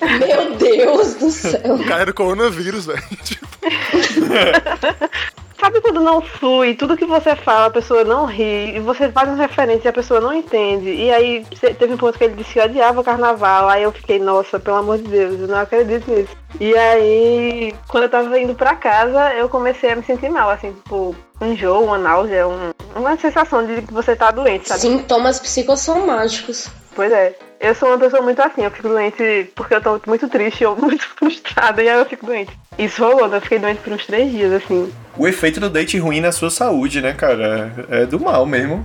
[0.00, 1.74] Meu Deus do céu.
[1.74, 3.02] O coronavírus, velho.
[5.62, 9.28] Sabe quando não flui, tudo que você fala, a pessoa não ri, e você faz
[9.28, 10.92] uma referência e a pessoa não entende.
[10.92, 11.46] E aí
[11.78, 14.78] teve um ponto que ele disse que odiava o carnaval, aí eu fiquei, nossa, pelo
[14.78, 16.36] amor de Deus, eu não acredito nisso.
[16.58, 20.72] E aí, quando eu tava indo pra casa, eu comecei a me sentir mal, assim,
[20.72, 24.80] tipo, um enjoo, uma náusea, um- uma sensação de que você tá doente, sabe?
[24.80, 26.66] Sintomas psicossomáticos.
[26.94, 27.34] Pois é.
[27.60, 30.74] Eu sou uma pessoa muito assim, eu fico doente porque eu tô muito triste ou
[30.76, 32.58] muito frustrada e aí eu fico doente.
[32.76, 33.36] Isso rolou, né?
[33.36, 34.92] eu fiquei doente por uns três dias, assim.
[35.16, 37.72] O efeito do date ruim na sua saúde, né, cara?
[37.88, 38.84] É do mal mesmo.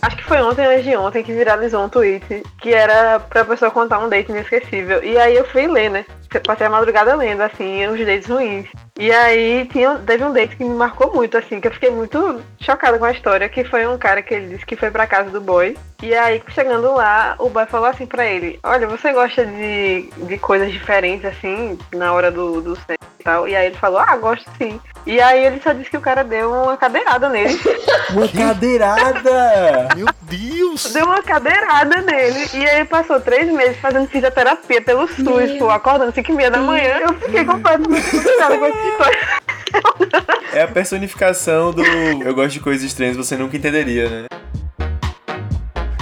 [0.00, 3.70] Acho que foi ontem, antes de ontem, que viralizou um tweet que era pra pessoa
[3.70, 5.02] contar um date inesquecível.
[5.02, 6.04] E aí eu fui ler, né?
[6.46, 8.66] Passei a madrugada lendo, assim, os dates ruins.
[8.98, 12.42] E aí tinha, teve um date que me marcou muito, assim, que eu fiquei muito
[12.60, 15.30] chocada com a história, que foi um cara que ele disse que foi pra casa
[15.30, 15.76] do boy.
[16.02, 20.38] E aí, chegando lá, o boy falou assim pra ele, olha, você gosta de, de
[20.38, 23.48] coisas diferentes, assim, na hora do, do sexo e tal.
[23.48, 24.80] E aí ele falou, ah, gosto sim.
[25.06, 27.58] E aí ele só disse que o cara deu uma cadeirada nele.
[28.12, 29.88] Uma cadeirada!
[29.94, 30.92] Meu Deus!
[30.92, 32.48] Deu uma cadeirada nele.
[32.54, 37.00] E aí passou três meses fazendo fisioterapia pelo SUS, acordando 5 e meia da manhã.
[37.00, 38.64] Eu fiquei completamente frustrada com
[40.52, 44.26] É a personificação do eu gosto de coisas estranhas você nunca entenderia, né?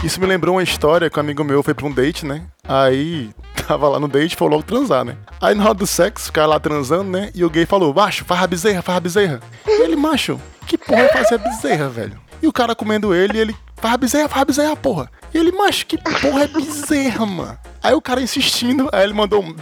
[0.05, 2.45] Isso me lembrou uma história que um amigo meu foi pra um date, né?
[2.63, 3.31] Aí
[3.67, 5.17] tava lá no date foi logo transar, né?
[5.41, 7.31] Aí na hora do sexo, o cara lá transando, né?
[7.35, 9.41] E o gay falou, macho, farra bezerra, farra bezerra.
[9.67, 12.21] E ele, macho, que porra é fazer bezerra, velho?
[12.41, 15.11] E o cara comendo ele, e ele, farra bezerra, farra bezerra, porra.
[15.35, 17.59] E ele, macho, que porra é bezerra, mano?
[17.83, 19.55] Aí o cara insistindo, aí ele mandou um.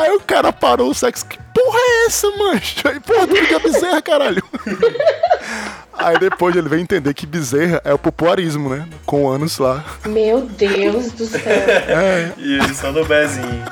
[0.00, 1.26] Aí o cara parou o sexo.
[1.26, 2.88] Que porra é essa, mancho?
[2.88, 4.42] Aí, porra, tu liga bezerra, caralho.
[5.98, 8.88] Aí depois ele veio entender que bezerra é o popuarismo, né?
[9.04, 9.84] Com anos lá.
[10.06, 11.42] Meu Deus do céu.
[11.46, 13.62] É, E só no bezinho.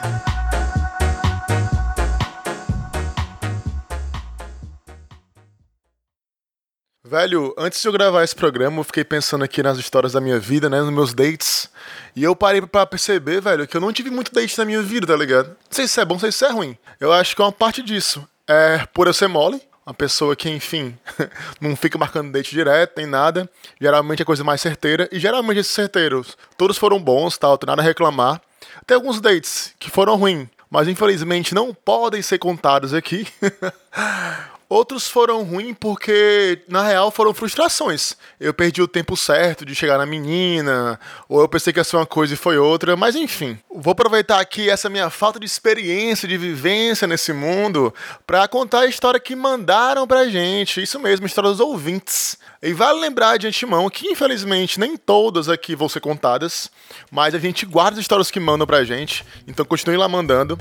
[7.09, 10.39] Velho, antes de eu gravar esse programa, eu fiquei pensando aqui nas histórias da minha
[10.39, 10.83] vida, né?
[10.83, 11.71] Nos meus dates.
[12.15, 15.07] E eu parei pra perceber, velho, que eu não tive muito date na minha vida,
[15.07, 15.49] tá ligado?
[15.49, 16.77] Não sei se é bom, não sei se é ruim.
[17.01, 18.29] Eu acho que é uma parte disso.
[18.47, 20.99] É por eu ser mole, uma pessoa que, enfim,
[21.59, 23.49] não fica marcando date direto, nem nada.
[23.81, 25.09] Geralmente é coisa mais certeira.
[25.11, 28.39] E geralmente esses certeiros, todos foram bons, tal, tem nada a reclamar.
[28.87, 33.27] Tem alguns dates que foram ruins, mas infelizmente não podem ser contados aqui.
[34.69, 38.15] Outros foram ruins porque, na real, foram frustrações.
[38.39, 41.97] Eu perdi o tempo certo de chegar na menina, ou eu pensei que ia ser
[41.97, 43.59] uma coisa e foi outra, mas enfim.
[43.75, 47.95] Vou aproveitar aqui essa minha falta de experiência, de vivência nesse mundo,
[48.27, 50.83] pra contar a história que mandaram pra gente.
[50.83, 52.37] Isso mesmo, história dos ouvintes.
[52.63, 56.71] E vale lembrar de antemão que, infelizmente, nem todas aqui vão ser contadas,
[57.11, 60.59] mas a gente guarda as histórias que mandam pra gente, então continue lá mandando.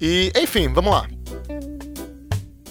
[0.00, 1.59] E, enfim, vamos lá.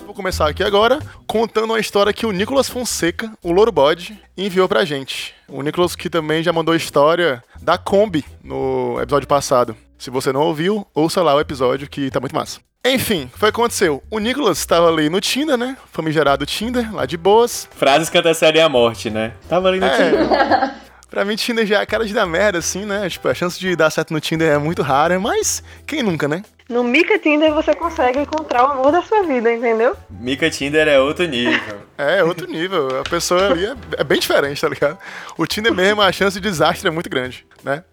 [0.09, 4.67] Vou começar aqui agora contando uma história que o Nicolas Fonseca, o Louro Bode, enviou
[4.67, 5.35] pra gente.
[5.47, 9.77] O Nicolas que também já mandou a história da Kombi no episódio passado.
[9.99, 12.59] Se você não ouviu, ouça lá o episódio que tá muito massa.
[12.83, 14.01] Enfim, foi o que aconteceu.
[14.09, 15.77] O Nicolas estava ali no Tinder, né?
[15.91, 17.69] Famigerado Tinder, lá de boas.
[17.75, 19.33] Frases que antecedem a morte, né?
[19.47, 20.73] Tava ali no Tinder.
[21.09, 21.15] É.
[21.15, 23.09] Pra mim, Tinder já é a cara de dar merda, assim, né?
[23.09, 26.43] Tipo, a chance de dar certo no Tinder é muito rara, mas quem nunca, né?
[26.69, 29.97] No Mica Tinder você consegue encontrar o amor da sua vida, entendeu?
[30.07, 31.89] Mica Tinder é outro nível.
[31.99, 33.01] É, outro nível.
[33.01, 34.97] A pessoa ali é, é bem diferente, tá ligado?
[35.37, 37.83] O Tinder mesmo, a chance de desastre é muito grande, né?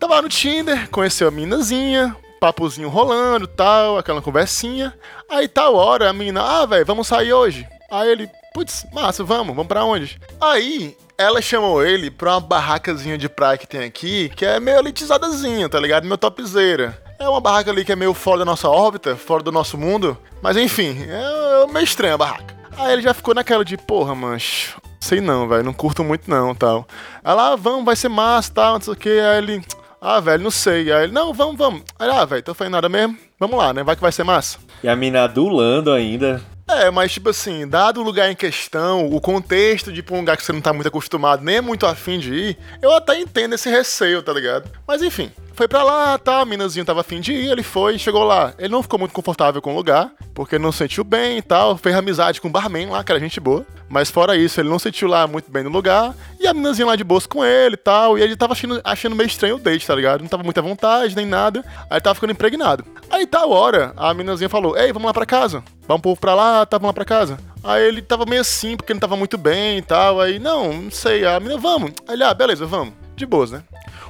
[0.00, 4.92] Tava lá no Tinder, conheceu a minazinha, papozinho rolando tal, aquela conversinha.
[5.30, 7.64] Aí tal hora a menina, ah, velho, vamos sair hoje.
[7.88, 10.20] Aí ele, putz, massa, vamos, vamos pra onde?
[10.40, 14.78] Aí ela chamou ele pra uma barracazinha de praia que tem aqui, que é meio
[14.78, 16.06] elitizadazinha, tá ligado?
[16.06, 17.00] Meu topzera.
[17.18, 20.18] É uma barraca ali que é meio fora da nossa órbita, fora do nosso mundo.
[20.42, 22.54] Mas enfim, é meio estranha a barraca.
[22.76, 26.54] Aí ele já ficou naquela de, porra, mancho, sei não, velho, não curto muito não,
[26.54, 26.86] tal.
[27.22, 29.08] Ela, ah, vamos, vai ser massa, tal, não sei o que.
[29.08, 29.62] Aí ele,
[30.00, 30.92] ah, velho, não sei.
[30.92, 31.82] Aí ele, não, vamos, vamos.
[31.98, 33.16] Aí, ah, velho, tô fazendo nada mesmo.
[33.38, 33.84] Vamos lá, né?
[33.84, 34.58] Vai que vai ser massa.
[34.82, 36.42] E a mina adulando ainda.
[36.74, 40.36] É, mas tipo assim, dado o lugar em questão, o contexto de pra um lugar
[40.36, 43.54] que você não tá muito acostumado, nem é muito afim de ir, eu até entendo
[43.54, 44.70] esse receio, tá ligado?
[44.86, 48.24] Mas enfim, foi pra lá, tá, a minazinho tava afim de ir, ele foi, chegou
[48.24, 48.52] lá.
[48.58, 51.94] Ele não ficou muito confortável com o lugar, porque não sentiu bem e tal, fez
[51.94, 53.64] amizade com o barman lá, que era gente boa.
[53.88, 56.96] Mas fora isso, ele não sentiu lá muito bem no lugar, e a minazinha lá
[56.96, 59.86] de bolsa com ele e tal, e ele tava achando, achando meio estranho o date,
[59.86, 60.22] tá ligado?
[60.22, 62.84] Não tava muita vontade, nem nada, aí tava ficando impregnado.
[63.10, 65.62] Aí tal hora, a minazinha falou, ei, vamos lá pra casa.
[65.86, 67.38] Vamos um povo pra lá, tá, vamos lá pra casa.
[67.64, 70.20] Aí ele tava meio assim, porque não tava muito bem e tal.
[70.20, 71.24] Aí, não, não sei.
[71.24, 71.92] A menina, vamos.
[72.08, 72.94] Aí ele, ah, beleza, vamos.
[73.14, 73.62] De boas, né?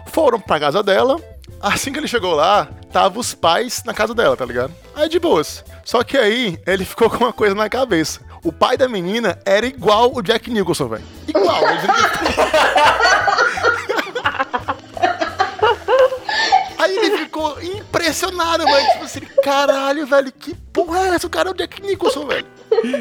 [0.07, 1.16] Foram pra casa dela.
[1.62, 4.75] Assim que ele chegou lá, tava os pais na casa dela, tá ligado?
[4.96, 5.64] Aí de boas.
[5.85, 8.20] Só que aí ele ficou com uma coisa na cabeça.
[8.42, 11.05] O pai da menina era igual o Jack Nicholson, velho.
[11.29, 11.62] Igual.
[16.79, 18.87] Aí ele ficou impressionado, velho.
[18.90, 21.29] Tipo assim, caralho, velho, que porra é essa?
[21.29, 22.46] O cara é o Jack Nicholson, velho.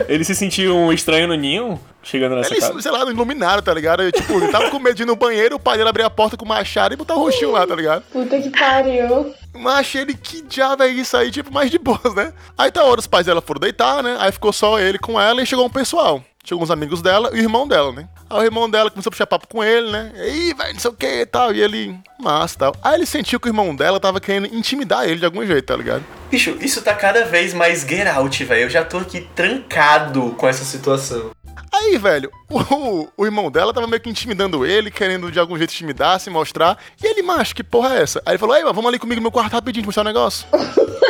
[0.08, 2.82] Ele se sentiu um estranho no ninho, chegando nessa Ele, casa.
[2.82, 4.04] sei lá, não iluminaram, tá ligado?
[4.04, 6.10] Eu, tipo, ele tava com medo de ir no banheiro, o pai dele abrir a
[6.10, 8.04] porta com o machado e botar o roxinho lá, tá ligado?
[8.12, 9.34] Puta que pariu.
[9.54, 11.30] Mas ele, que diabo é isso aí?
[11.30, 12.34] Tipo, mais de boas, né?
[12.58, 14.16] Aí tá hora, os pais dela foram deitar, né?
[14.20, 16.24] Aí ficou só ele com ela e chegou um pessoal.
[16.44, 18.08] tinha alguns amigos dela e o irmão dela, né?
[18.30, 20.14] Aí o irmão dela começou a puxar papo com ele, né?
[20.16, 21.54] E aí, velho, não sei o que e tal.
[21.54, 22.76] E ele, massa e tal.
[22.82, 25.76] Aí ele sentiu que o irmão dela tava querendo intimidar ele de algum jeito, tá
[25.76, 26.04] ligado?
[26.30, 28.62] Bicho, isso tá cada vez mais get out, velho.
[28.62, 31.32] Eu já tô aqui trancado com essa situação.
[31.74, 35.72] Aí, velho, o, o, irmão dela tava meio que intimidando ele, querendo de algum jeito
[35.72, 36.78] intimidar, se mostrar.
[37.02, 38.22] E ele, macho, que porra é essa?
[38.26, 40.46] Aí ele falou, ei, vamos ali comigo no meu quarto rapidinho mostrar um negócio.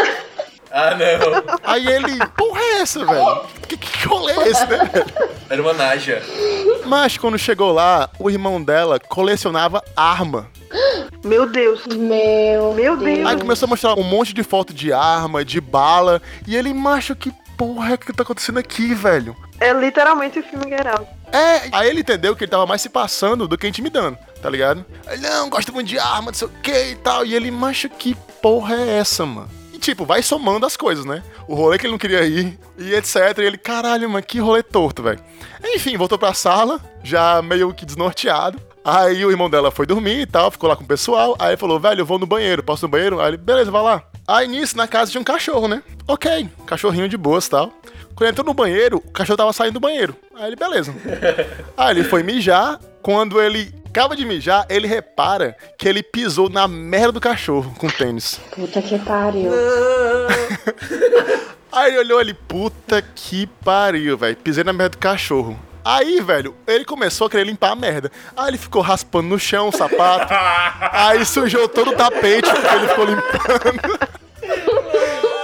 [0.73, 1.59] Ah, não.
[1.63, 3.41] Aí ele, porra é essa, velho?
[3.67, 4.79] Que, que rolê é esse, né?
[5.49, 6.21] Era uma naja.
[6.85, 10.49] Mas quando chegou lá, o irmão dela colecionava arma.
[11.23, 11.85] Meu Deus.
[11.87, 13.27] Meu, Meu Deus.
[13.27, 16.21] Aí começou a mostrar um monte de foto de arma, de bala.
[16.47, 19.37] E ele, macho, que porra é que tá acontecendo aqui, velho?
[19.59, 21.07] É literalmente o filme Get Out.
[21.31, 24.83] É, aí ele entendeu que ele tava mais se passando do que intimidando, tá ligado?
[25.07, 27.23] Ele, não, gosta muito de arma, não sei o que e tal.
[27.23, 29.47] E ele, macho, que porra é essa, mano?
[29.71, 31.21] E tipo, vai somando as coisas, né?
[31.47, 33.37] O rolê que ele não queria ir e etc.
[33.37, 35.19] E ele, caralho, mano, que rolê torto, velho.
[35.63, 38.59] Enfim, voltou pra sala, já meio que desnorteado.
[38.83, 41.35] Aí o irmão dela foi dormir e tal, ficou lá com o pessoal.
[41.37, 43.21] Aí ele falou, velho, eu vou no banheiro, posso ir no banheiro?
[43.21, 44.10] Aí ele, beleza, vai lá.
[44.31, 45.83] Aí nisso, na casa tinha um cachorro, né?
[46.07, 47.67] Ok, cachorrinho de boas e tal.
[48.15, 50.15] Quando ele entrou no banheiro, o cachorro tava saindo do banheiro.
[50.33, 50.95] Aí ele, beleza.
[51.75, 52.79] Aí ele foi mijar.
[53.01, 57.89] Quando ele acaba de mijar, ele repara que ele pisou na merda do cachorro com
[57.89, 58.39] tênis.
[58.55, 59.51] Puta que pariu.
[61.69, 64.37] Aí ele olhou ali, puta que pariu, velho.
[64.37, 65.59] Pisei na merda do cachorro.
[65.83, 68.11] Aí, velho, ele começou a querer limpar a merda.
[68.37, 70.33] Aí ele ficou raspando no chão o sapato.
[70.91, 73.99] aí sujou todo o tapete porque ele ficou limpando.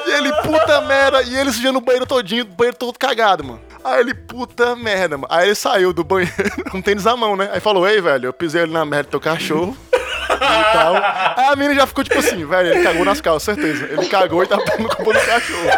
[0.06, 1.24] e ele, puta merda.
[1.24, 3.62] E ele sujando o banheiro todinho, o banheiro todo cagado, mano.
[3.84, 5.28] Aí ele, puta merda, mano.
[5.32, 6.34] Aí ele saiu do banheiro
[6.70, 7.50] com tênis na mão, né?
[7.52, 9.76] Aí falou, ei, velho, eu pisei ali na merda do teu cachorro.
[9.90, 10.96] e tal.
[10.96, 13.86] Aí a menina já ficou tipo assim, velho, ele cagou nas calças, certeza.
[13.86, 15.70] Ele cagou e tava dando culpa do cachorro.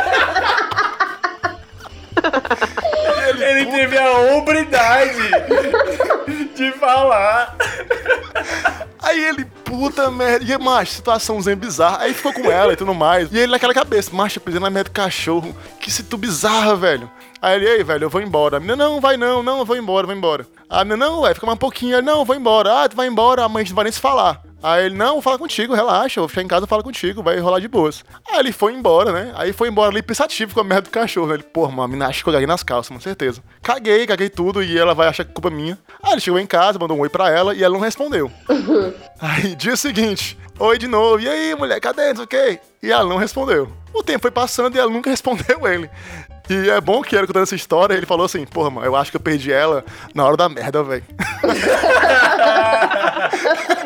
[3.42, 5.14] Ele teve a hombridade
[6.56, 7.56] de falar.
[9.02, 10.46] Aí ele, puta merda.
[10.46, 12.00] E, macho, situaçãozinha bizarra.
[12.02, 13.32] Aí ficou com ela e tudo mais.
[13.32, 15.56] E ele naquela cabeça, macho, eu pisei na merda do cachorro.
[15.80, 17.10] Que situ bizarra, velho.
[17.42, 18.58] Aí ele, ei, velho, eu vou embora.
[18.58, 20.46] A menina, não, vai não, não, eu vou embora, vou embora.
[20.70, 21.96] A menina, não, ué, fica mais um pouquinho.
[21.96, 22.84] Ele, não, eu vou embora.
[22.84, 24.42] Ah, tu vai embora, a mãe não vai nem se falar.
[24.62, 27.24] Aí ele, não, vou falar contigo, relaxa, eu vou ficar em casa e falo contigo,
[27.24, 28.04] vai rolar de boas.
[28.30, 29.32] Aí ele foi embora, né?
[29.36, 31.28] Aí foi embora ali pensativo com a merda do cachorro.
[31.28, 31.36] né?
[31.36, 33.42] Ele, porra, mano, a mina acha que eu caguei nas calças, com certeza.
[33.62, 35.78] Caguei, caguei tudo e ela vai achar que a culpa é minha.
[36.04, 38.30] Aí ele chegou em casa, mandou um oi pra ela e ela não respondeu.
[39.22, 42.14] Aí, dia seguinte, oi de novo, e aí, mulher, cadê?
[42.14, 42.60] Não sei?
[42.84, 43.72] E ela não respondeu.
[43.94, 45.90] O tempo foi passando e ela nunca respondeu ele.
[46.50, 49.12] E é bom que ele contando essa história, ele falou assim, porra, mano, eu acho
[49.12, 51.04] que eu perdi ela na hora da merda, velho.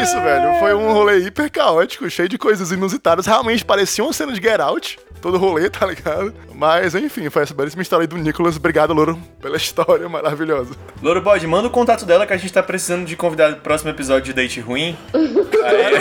[0.00, 0.58] Foi isso, velho.
[0.58, 3.26] Foi um rolê hiper caótico, cheio de coisas inusitadas.
[3.26, 6.32] Realmente parecia uma cena de Get Out, todo rolê, tá ligado?
[6.54, 8.56] Mas, enfim, foi essa belíssima história aí do Nicholas.
[8.56, 10.74] Obrigado, Louro, pela história maravilhosa.
[11.02, 13.90] Louro Bode, manda o contato dela que a gente tá precisando de convidar no próximo
[13.90, 14.96] episódio de Date Ruim.
[15.12, 15.96] Aí,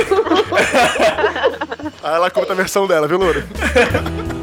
[2.03, 3.43] Aí ela conta a versão dela, viu, Louro?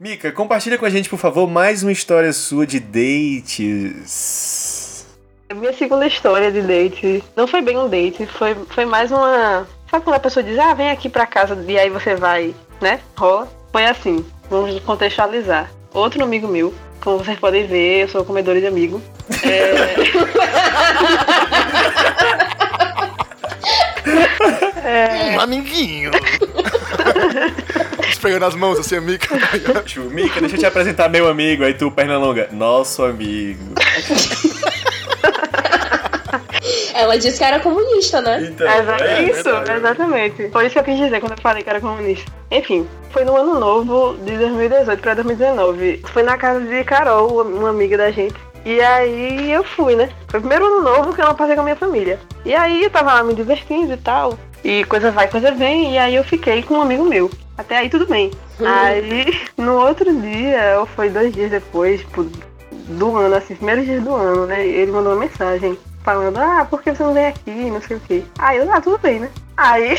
[0.00, 3.94] Mika, compartilha com a gente, por favor, mais uma história sua de dates.
[5.50, 9.68] A minha segunda história de date não foi bem um date, foi, foi mais uma.
[9.90, 12.98] Sabe quando a pessoa diz, ah, vem aqui pra casa e aí você vai, né?
[13.14, 13.46] Rola.
[13.70, 15.70] Foi assim, vamos contextualizar.
[15.92, 19.02] Outro amigo meu, como vocês podem ver, eu sou comedora de amigo.
[19.44, 19.96] É...
[25.36, 26.10] Um amiguinho.
[28.20, 29.26] Pegando as mãos assim, amiga.
[29.84, 31.64] Tio, Mika, deixa eu te apresentar meu amigo.
[31.64, 33.74] Aí tu, perna longa, nosso amigo.
[36.94, 38.48] Ela disse que era comunista, né?
[38.50, 39.72] Então, Exa- é isso, verdade.
[39.78, 40.48] exatamente.
[40.50, 42.30] Foi isso que eu quis dizer quando eu falei que era comunista.
[42.50, 46.02] Enfim, foi no ano novo de 2018 pra 2019.
[46.12, 48.34] Foi na casa de Carol, uma amiga da gente.
[48.64, 50.10] E aí eu fui, né?
[50.28, 52.18] Foi o primeiro ano novo que eu não passei com a minha família.
[52.44, 54.38] E aí eu tava lá me divertindo e tal.
[54.62, 55.94] E coisa vai, coisa vem.
[55.94, 57.30] E aí eu fiquei com um amigo meu.
[57.60, 58.30] Até aí tudo bem.
[58.58, 62.24] Aí no outro dia, ou foi dois dias depois, tipo,
[62.88, 64.66] do ano, assim, primeiros dias do ano, né?
[64.66, 67.70] Ele mandou uma mensagem falando, ah, por que você não vem aqui?
[67.70, 68.24] Não sei o quê.
[68.38, 69.30] Aí eu, ah, tudo bem, né?
[69.58, 69.94] Aí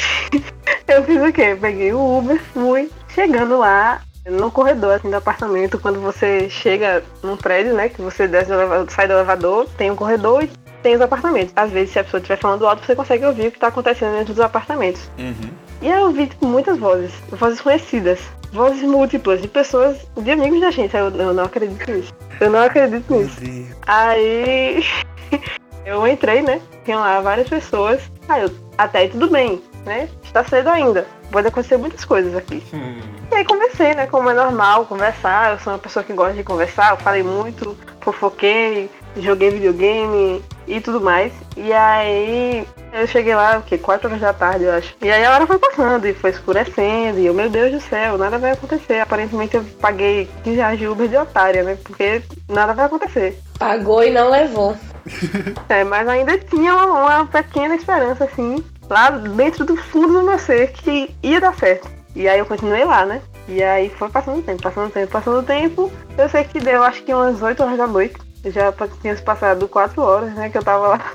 [0.87, 1.55] eu fiz o quê?
[1.59, 7.37] Peguei o Uber, fui, chegando lá, no corredor assim, do apartamento, quando você chega num
[7.37, 7.89] prédio, né?
[7.89, 10.47] Que você desce do elevador, sai do elevador, tem um corredor e
[10.81, 11.53] tem os apartamentos.
[11.55, 14.17] Às vezes, se a pessoa estiver falando alto, você consegue ouvir o que tá acontecendo
[14.17, 15.11] dentro dos apartamentos.
[15.19, 15.70] Uhum.
[15.81, 18.19] E aí eu vi tipo, muitas vozes, vozes conhecidas,
[18.51, 20.95] vozes múltiplas de pessoas, de amigos da gente.
[20.95, 22.13] Eu, eu não acredito nisso.
[22.39, 23.39] Eu não acredito nisso.
[23.87, 24.83] Aí
[25.85, 26.61] Eu entrei, né?
[26.85, 28.01] Tinha lá várias pessoas.
[28.29, 30.07] Aí eu, até aí tudo bem, né?
[30.23, 31.07] Está cedo ainda.
[31.31, 32.63] Pode acontecer muitas coisas aqui.
[32.73, 32.99] Hum.
[33.31, 34.05] E aí conversei, né?
[34.05, 35.53] Como é normal, conversar.
[35.53, 36.91] Eu sou uma pessoa que gosta de conversar.
[36.91, 41.33] Eu falei muito, fofoquei, joguei videogame e tudo mais.
[41.57, 43.77] E aí eu cheguei lá, o quê?
[43.77, 44.95] 4 horas da tarde, eu acho.
[45.01, 47.19] E aí a hora foi passando e foi escurecendo.
[47.19, 48.99] E eu, meu Deus do céu, nada vai acontecer.
[48.99, 51.77] Aparentemente eu paguei 15 reais de Uber de otária, né?
[51.83, 53.39] Porque nada vai acontecer.
[53.57, 54.75] Pagou e não levou.
[55.67, 60.37] É, mas ainda tinha uma, uma pequena esperança, assim, lá dentro do fundo do meu
[60.37, 61.89] ser, que ia dar certo.
[62.15, 63.21] E aí eu continuei lá, né?
[63.47, 65.91] E aí foi passando o tempo, passando o tempo, passando o tempo.
[66.17, 68.15] Eu sei que deu, acho que umas 8 horas da noite.
[68.45, 71.13] Já tinha se passado 4 horas, né, que eu tava lá.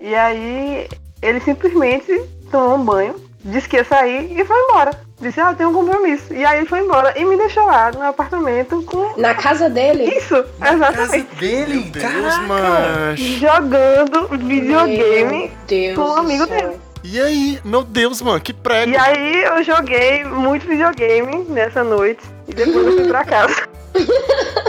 [0.00, 0.88] E aí
[1.20, 3.14] ele simplesmente tomou um banho,
[3.44, 4.90] disse que ia sair e foi embora.
[5.20, 6.32] Disse, ah, eu tenho um compromisso.
[6.32, 9.20] E aí ele foi embora e me deixou lá no apartamento com.
[9.20, 10.04] Na casa dele?
[10.04, 11.34] Isso, Casa exatamente.
[11.36, 13.20] dele, Meu Deus, mas.
[13.20, 15.38] Jogando videogame.
[15.38, 16.56] Meu Deus com um do amigo céu.
[16.56, 16.80] dele.
[17.04, 18.92] E aí, meu Deus, mano, que prego.
[18.92, 23.68] E aí eu joguei muito videogame nessa noite e depois eu fui pra casa.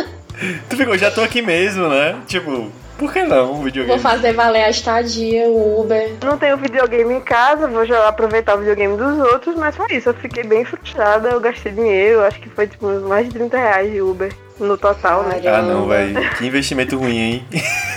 [0.70, 2.18] Tu ficou, já tô aqui mesmo, né?
[2.28, 2.72] Tipo,
[3.02, 4.00] por que não um videogame?
[4.00, 6.12] Vou fazer valer a estadia, o Uber.
[6.24, 10.10] Não tenho videogame em casa, vou já aproveitar o videogame dos outros, mas foi isso.
[10.10, 13.58] Eu fiquei bem frustrada, eu gastei dinheiro, acho que foi tipo uns mais de 30
[13.58, 15.42] reais de Uber no total, né?
[15.48, 16.16] Ah, não, velho.
[16.38, 17.48] Que investimento ruim, hein?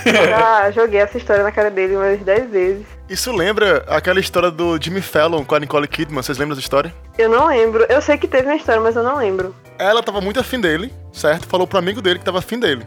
[0.03, 2.85] Já joguei essa história na cara dele umas 10 vezes.
[3.07, 6.23] Isso lembra aquela história do Jimmy Fallon com a Nicole Kidman?
[6.23, 6.91] Vocês lembram dessa história?
[7.15, 9.53] Eu não lembro, eu sei que teve uma história, mas eu não lembro.
[9.77, 11.47] Ela tava muito afim dele, certo?
[11.47, 12.85] Falou pro amigo dele que tava afim dele.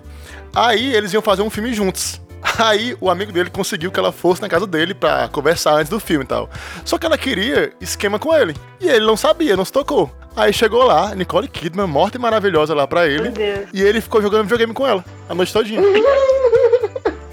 [0.55, 2.21] Aí eles iam fazer um filme juntos.
[2.59, 6.01] Aí o amigo dele conseguiu que ela fosse na casa dele pra conversar antes do
[6.01, 6.49] filme e tal.
[6.85, 8.55] Só que ela queria esquema com ele.
[8.81, 10.11] E ele não sabia, não se tocou.
[10.37, 13.23] Aí chegou lá, Nicole Kidman, morta e maravilhosa lá pra ele.
[13.23, 13.69] Meu Deus.
[13.73, 15.81] E ele ficou jogando videogame com ela a noite todinha.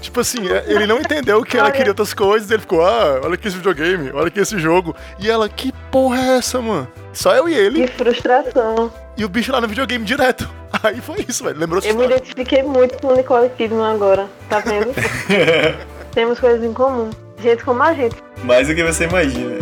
[0.06, 3.34] Tipo assim, é, ele não entendeu que ela queria outras coisas, ele ficou, ah, olha
[3.34, 4.94] aqui esse videogame, olha aqui esse jogo.
[5.18, 6.86] E ela, que porra é essa, mano?
[7.12, 8.92] Só eu e ele, Que frustração.
[9.16, 10.48] e o bicho lá no videogame direto.
[10.80, 11.58] Aí foi isso, velho.
[11.58, 14.94] Lembrou Eu me identifiquei muito com Nicole Kidman agora, tá vendo?
[16.14, 17.10] Temos coisas em comum.
[17.42, 18.14] Gente como a gente.
[18.44, 19.56] Mais do que você imagina.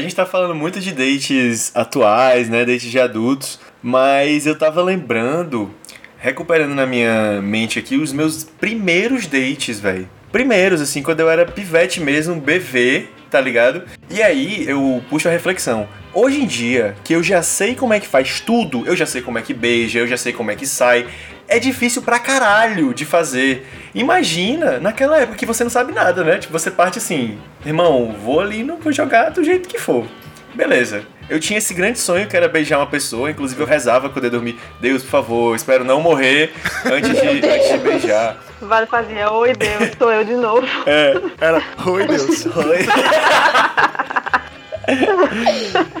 [0.00, 2.64] A gente tá falando muito de dates atuais, né?
[2.64, 5.70] Dates de adultos, mas eu tava lembrando,
[6.18, 10.08] recuperando na minha mente aqui, os meus primeiros dates, velho.
[10.32, 13.82] Primeiros, assim, quando eu era pivete mesmo, BV, tá ligado?
[14.08, 15.86] E aí eu puxo a reflexão.
[16.14, 19.20] Hoje em dia, que eu já sei como é que faz tudo, eu já sei
[19.20, 21.06] como é que beija, eu já sei como é que sai,
[21.50, 23.66] é difícil pra caralho de fazer.
[23.94, 26.38] Imagina naquela época que você não sabe nada, né?
[26.38, 30.06] Tipo, você parte assim, irmão, vou ali, não vou jogar do jeito que for.
[30.54, 31.02] Beleza.
[31.28, 34.30] Eu tinha esse grande sonho que era beijar uma pessoa, inclusive eu rezava quando eu
[34.30, 34.58] dormir.
[34.80, 36.52] Deus, por favor, espero não morrer
[36.84, 38.36] antes de, antes de beijar.
[38.60, 40.66] Vale fazia, oi Deus, sou eu de novo.
[40.86, 42.46] É, Era, oi Deus.
[42.46, 42.86] Oi.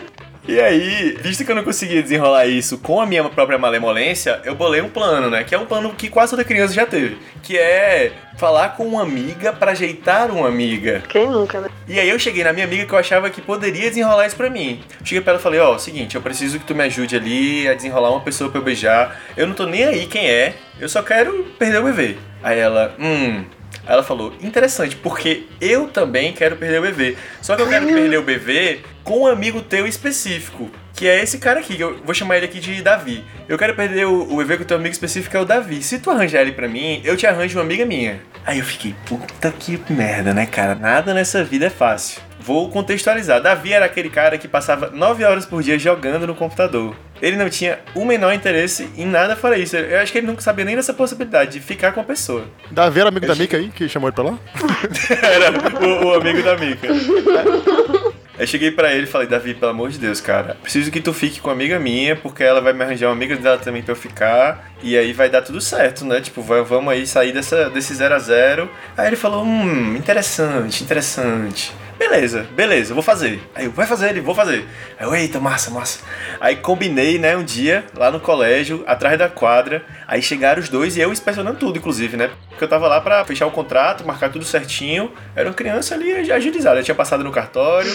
[0.50, 4.52] E aí, visto que eu não conseguia desenrolar isso com a minha própria malemolência, eu
[4.52, 5.44] bolei um plano, né?
[5.44, 7.18] Que é um plano que quase toda criança já teve.
[7.40, 11.04] Que é falar com uma amiga pra ajeitar uma amiga.
[11.08, 11.68] Quem nunca, né?
[11.86, 14.50] E aí eu cheguei na minha amiga que eu achava que poderia desenrolar isso pra
[14.50, 14.82] mim.
[15.04, 17.74] Cheguei pra ela e falei, ó, seguinte, eu preciso que tu me ajude ali a
[17.74, 19.20] desenrolar uma pessoa pra eu beijar.
[19.36, 22.16] Eu não tô nem aí quem é, eu só quero perder o bebê.
[22.42, 23.44] Aí ela, hum...
[23.86, 27.16] Ela falou, interessante, porque eu também quero perder o bebê.
[27.40, 30.70] Só que eu quero perder o bebê com um amigo teu específico.
[31.00, 33.24] Que é esse cara aqui, que eu vou chamar ele aqui de Davi.
[33.48, 35.82] Eu quero perder o, o bebê com o teu amigo específico, que é o Davi.
[35.82, 38.20] Se tu arranjar ele pra mim, eu te arranjo uma amiga minha.
[38.44, 40.74] Aí eu fiquei, puta que merda, né, cara?
[40.74, 42.20] Nada nessa vida é fácil.
[42.38, 43.40] Vou contextualizar.
[43.40, 46.94] Davi era aquele cara que passava 9 horas por dia jogando no computador.
[47.22, 49.78] Ele não tinha o menor interesse em nada fora isso.
[49.78, 52.44] Eu acho que ele nunca sabia nem dessa possibilidade de ficar com a pessoa.
[52.70, 54.38] Davi era amigo da Mika aí, que chamou ele pra lá?
[55.22, 56.88] Era o, o amigo da Mika.
[58.40, 61.12] Aí cheguei pra ele e falei, Davi, pelo amor de Deus, cara, preciso que tu
[61.12, 63.92] fique com uma amiga minha, porque ela vai me arranjar uma amiga dela também pra
[63.92, 66.22] eu ficar, e aí vai dar tudo certo, né?
[66.22, 70.82] Tipo, vai- vamos aí sair dessa, desse 0 a 0 Aí ele falou, hum, interessante,
[70.82, 71.70] interessante.
[72.00, 73.38] Beleza, beleza, vou fazer.
[73.54, 74.64] Aí eu, vai fazer ele, vou fazer.
[74.98, 76.00] Aí eu, eita, massa, massa.
[76.40, 79.84] Aí combinei, né, um dia, lá no colégio, atrás da quadra.
[80.08, 82.30] Aí chegaram os dois e eu inspecionando tudo, inclusive, né?
[82.48, 85.12] Porque eu tava lá pra fechar o contrato, marcar tudo certinho.
[85.36, 87.92] Era uma criança ali agilizada, eu tinha passado no cartório.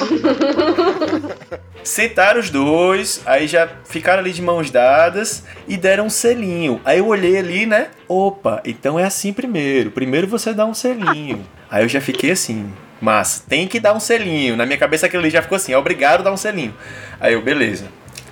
[1.83, 6.79] Sentaram os dois, aí já ficaram ali de mãos dadas e deram um selinho.
[6.85, 7.87] Aí eu olhei ali, né?
[8.07, 9.89] Opa, então é assim primeiro.
[9.89, 11.43] Primeiro você dá um selinho.
[11.71, 14.55] Aí eu já fiquei assim, massa, tem que dar um selinho.
[14.55, 16.73] Na minha cabeça aquilo ali já ficou assim, é obrigado a dar um selinho.
[17.19, 17.85] Aí eu, beleza.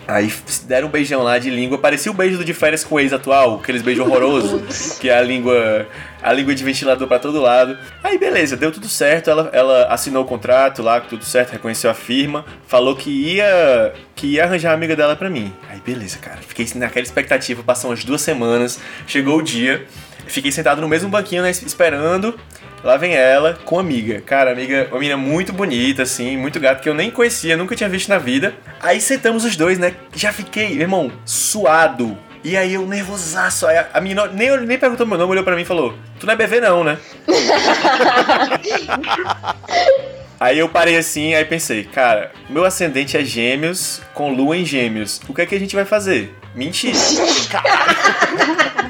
[0.07, 0.31] Aí
[0.65, 1.77] deram um beijão lá de língua.
[1.77, 5.17] Parecia o beijo do de férias com o ex atual, aqueles beijos horrorosos, que é
[5.17, 5.87] a língua.
[6.21, 7.77] A língua de ventilador pra todo lado.
[8.01, 9.29] Aí beleza, deu tudo certo.
[9.29, 14.27] Ela, ela assinou o contrato lá, tudo certo, reconheceu a firma, falou que ia que
[14.27, 15.53] ia arranjar a amiga dela pra mim.
[15.69, 16.39] Aí beleza, cara.
[16.41, 19.85] Fiquei naquela expectativa, passou umas duas semanas, chegou o dia,
[20.27, 22.37] fiquei sentado no mesmo banquinho, né, esperando.
[22.83, 24.19] Lá vem ela com a amiga.
[24.21, 27.87] Cara, amiga, uma menina muito bonita, assim, muito gata, que eu nem conhecia, nunca tinha
[27.87, 28.53] visto na vida.
[28.81, 29.93] Aí sentamos os dois, né?
[30.13, 32.17] Já fiquei, meu irmão, suado.
[32.43, 33.65] E aí eu nervosaço.
[33.65, 36.25] Aí a, a menina nem, nem perguntou meu nome, olhou pra mim e falou: Tu
[36.25, 36.97] não é BV, não, né?
[40.43, 45.21] Aí eu parei assim, aí pensei, cara, meu ascendente é gêmeos com lua em gêmeos.
[45.29, 46.35] O que é que a gente vai fazer?
[46.53, 46.97] Mentira.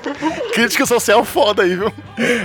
[0.54, 1.92] Crítica social foda aí, viu?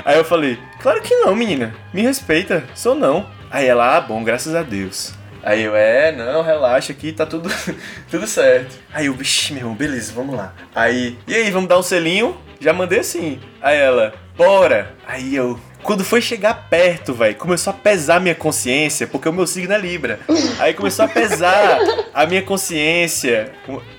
[0.04, 1.74] Aí eu falei, claro que não, menina.
[1.92, 3.28] Me respeita, sou não.
[3.50, 5.12] Aí ela, ah, bom, graças a Deus.
[5.42, 7.50] Aí eu, é, não, relaxa aqui, tá tudo,
[8.10, 8.76] tudo certo.
[8.92, 10.54] Aí eu, vixi, meu irmão, beleza, vamos lá.
[10.74, 12.36] Aí, e aí, vamos dar um selinho?
[12.58, 13.38] Já mandei assim.
[13.60, 14.94] Aí ela, bora.
[15.06, 19.46] Aí eu, quando foi chegar perto, velho, começou a pesar minha consciência, porque o meu
[19.46, 20.20] signo é Libra.
[20.58, 21.78] Aí começou a pesar
[22.12, 23.52] a minha consciência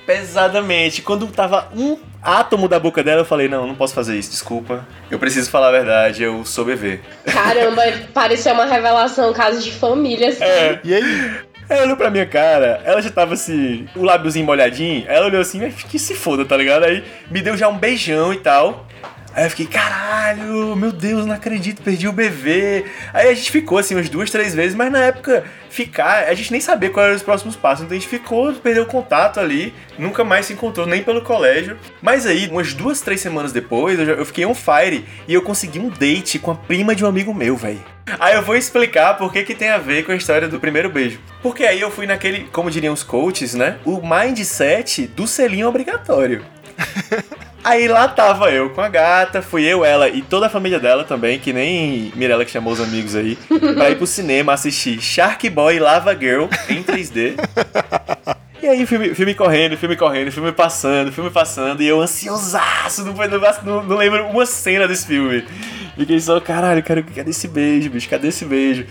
[0.06, 1.02] pesadamente.
[1.02, 4.86] Quando tava um átomo da boca dela, eu falei: Não, não posso fazer isso, desculpa.
[5.10, 7.00] Eu preciso falar a verdade, eu sou bebê.
[7.26, 7.82] Caramba,
[8.14, 10.44] pareceu uma revelação, caso de família, assim.
[10.44, 10.80] É.
[10.84, 11.32] E aí?
[11.70, 15.60] Ela olhou pra minha cara, ela já tava assim, o lábiozinho molhadinho, ela olhou assim,
[15.60, 16.84] mas que se foda, tá ligado?
[16.84, 18.88] Aí me deu já um beijão e tal.
[19.34, 22.86] Aí eu fiquei, caralho, meu Deus, não acredito, perdi o bebê.
[23.14, 26.52] Aí a gente ficou assim umas duas, três vezes, mas na época ficar, a gente
[26.52, 27.86] nem sabia quais eram os próximos passos.
[27.86, 31.78] Então a gente ficou, perdeu o contato ali, nunca mais se encontrou, nem pelo colégio.
[32.02, 35.42] Mas aí, umas duas, três semanas depois, eu, já- eu fiquei on fire e eu
[35.42, 37.84] consegui um date com a prima de um amigo meu, velho.
[38.20, 40.90] Aí eu vou explicar por que que tem a ver com a história do primeiro
[40.90, 41.20] beijo.
[41.44, 43.78] Porque aí eu fui naquele, como diriam os coaches, né?
[43.86, 46.44] O mindset do selinho obrigatório.
[47.70, 51.04] Aí lá tava eu com a gata, fui eu, ela e toda a família dela
[51.04, 53.38] também, que nem Mirella que chamou os amigos aí,
[53.76, 57.36] pra ir pro cinema assistir Shark Boy Lava Girl em 3D.
[58.60, 63.14] E aí, filme, filme correndo, filme correndo, filme passando, filme passando, e eu ansiosaço, não,
[63.14, 65.46] não, não lembro uma cena desse filme.
[65.96, 68.10] Fiquei só, caralho, cara, cadê esse beijo, bicho?
[68.10, 68.88] Cadê esse beijo?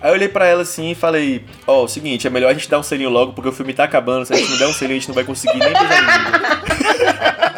[0.00, 2.68] Aí eu olhei pra ela assim e falei, ó, o seguinte, é melhor a gente
[2.68, 4.72] dar um selinho logo, porque o filme tá acabando, se a gente não der um
[4.72, 7.46] selinho, a gente não vai conseguir nem beijar ninguém.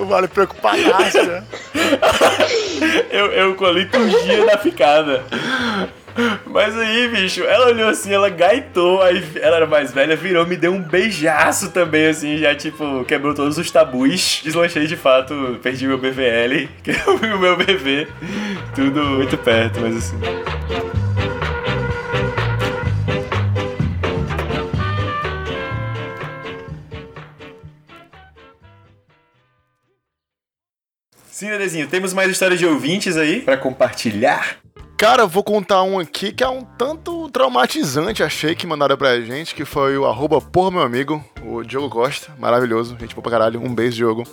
[0.00, 1.44] O Vale preocupadaço, né?
[3.10, 5.22] Eu, eu com a liturgia da ficada.
[6.46, 10.56] Mas aí, bicho, ela olhou assim, ela gaitou, aí ela era mais velha, virou, me
[10.56, 14.40] deu um beijaço também, assim, já tipo, quebrou todos os tabus.
[14.42, 18.08] Deslanchei de fato, perdi meu BVL, vi o meu bebê,
[18.74, 20.99] tudo muito perto, mas assim.
[31.40, 34.58] Sim, Nerezinho, temos mais histórias de ouvintes aí pra compartilhar.
[34.98, 39.18] Cara, eu vou contar um aqui que é um tanto traumatizante, achei que mandaram pra
[39.22, 43.32] gente, que foi o arroba porra meu amigo, o Diogo Costa, maravilhoso, gente boa pra
[43.32, 44.24] caralho, um beijo, Diogo.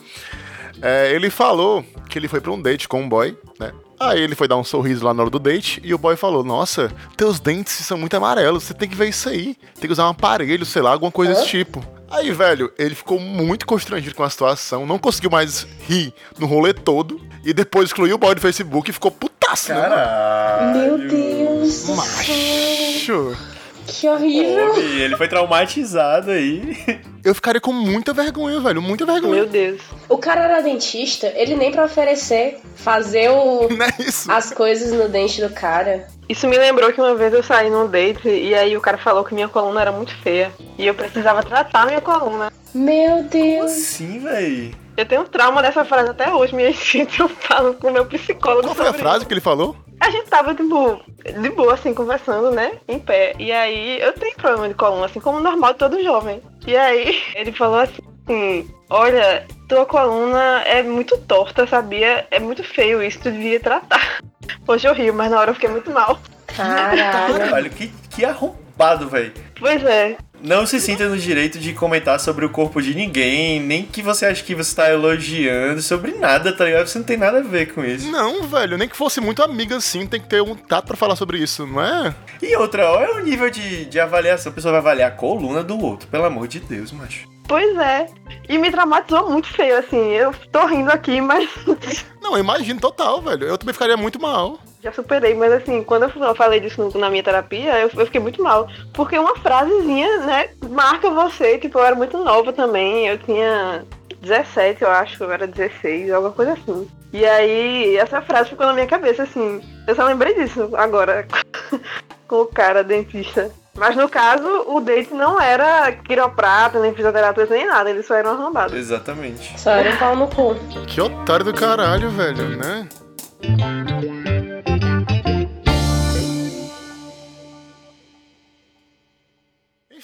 [0.81, 3.71] É, ele falou que ele foi pra um date com um boy, né?
[3.97, 6.43] Aí ele foi dar um sorriso lá na hora do date e o boy falou:
[6.43, 9.55] Nossa, teus dentes são muito amarelos, você tem que ver isso aí.
[9.75, 11.96] Tem que usar um aparelho, sei lá, alguma coisa desse tipo.
[12.09, 16.73] Aí, velho, ele ficou muito constrangido com a situação, não conseguiu mais rir no rolê
[16.73, 19.81] todo e depois excluiu o boy do Facebook e ficou putaço, né?
[19.81, 19.89] mano?
[19.89, 20.77] Caralho.
[20.77, 21.95] Meu Deus do céu.
[21.95, 23.56] Macho.
[23.87, 24.73] Que horrível.
[24.73, 26.77] Pô, Ele foi traumatizado aí.
[27.23, 28.81] Eu ficaria com muita vergonha, velho.
[28.81, 29.33] Muita vergonha.
[29.33, 29.81] Meu Deus.
[30.07, 33.87] O cara era dentista, ele nem pra oferecer, fazer o, é
[34.29, 36.07] as coisas no dente do cara.
[36.29, 39.23] Isso me lembrou que uma vez eu saí num date e aí o cara falou
[39.23, 40.51] que minha coluna era muito feia.
[40.77, 42.51] E eu precisava tratar minha coluna.
[42.73, 43.71] Meu Deus.
[43.71, 44.73] Sim, véi.
[44.97, 48.05] Eu tenho um trauma dessa frase até hoje, me sinto eu falo com o meu
[48.07, 48.63] psicólogo.
[48.63, 49.27] Qual foi a frase isso.
[49.27, 49.75] que ele falou?
[49.99, 50.99] A gente tava, tipo,
[51.39, 52.73] de boa, assim, conversando, né?
[52.87, 53.35] Em pé.
[53.37, 56.41] E aí, eu tenho problema de coluna, assim como normal de todo jovem.
[56.65, 62.27] E aí, ele falou assim: Olha, tua coluna é muito torta, sabia?
[62.31, 64.19] É muito feio isso, tu devia tratar.
[64.67, 66.19] Hoje eu rio, mas na hora eu fiquei muito mal.
[66.47, 67.37] Caralho.
[67.37, 69.31] Caralho, que, que arrombado, véi.
[69.59, 73.83] Pois é, Não se sinta no direito de comentar sobre o corpo de ninguém, nem
[73.83, 76.87] que você ache que você tá elogiando, sobre nada, tá ligado?
[76.87, 78.09] Você não tem nada a ver com isso.
[78.11, 78.77] Não, velho.
[78.77, 81.65] Nem que fosse muito amiga assim, tem que ter um tato pra falar sobre isso,
[81.65, 82.13] não é?
[82.41, 84.51] E outra, olha o nível de, de avaliação.
[84.51, 87.27] A pessoa vai avaliar a coluna do outro, pelo amor de Deus, macho.
[87.47, 88.07] pois é.
[88.47, 90.11] E me traumatizou muito feio, assim.
[90.11, 91.49] Eu tô rindo aqui, mas
[92.21, 93.45] Não, eu imagino total, velho.
[93.45, 94.59] Eu também ficaria muito mal.
[94.87, 98.41] Já superei, mas assim, quando eu falei disso na minha terapia, eu, eu, fiquei muito
[98.41, 98.67] mal.
[98.93, 101.57] Porque uma frasezinha, né, marca você.
[101.57, 103.07] Tipo, eu era muito nova também.
[103.07, 103.85] Eu tinha
[104.21, 106.87] 17, eu acho, eu era 16, alguma coisa assim.
[107.13, 109.61] E aí, essa frase ficou na minha cabeça, assim.
[109.85, 111.27] Eu só lembrei disso agora,
[112.27, 113.51] com o cara dentista.
[113.75, 117.89] Mas no caso, o date não era quiroprata, nem fisioterapeuta, nem nada.
[117.89, 118.75] Eles só eram arrombados.
[118.75, 119.59] Exatamente.
[119.59, 120.55] Só era um pau no cu.
[120.87, 122.87] Que otário do caralho, velho, né?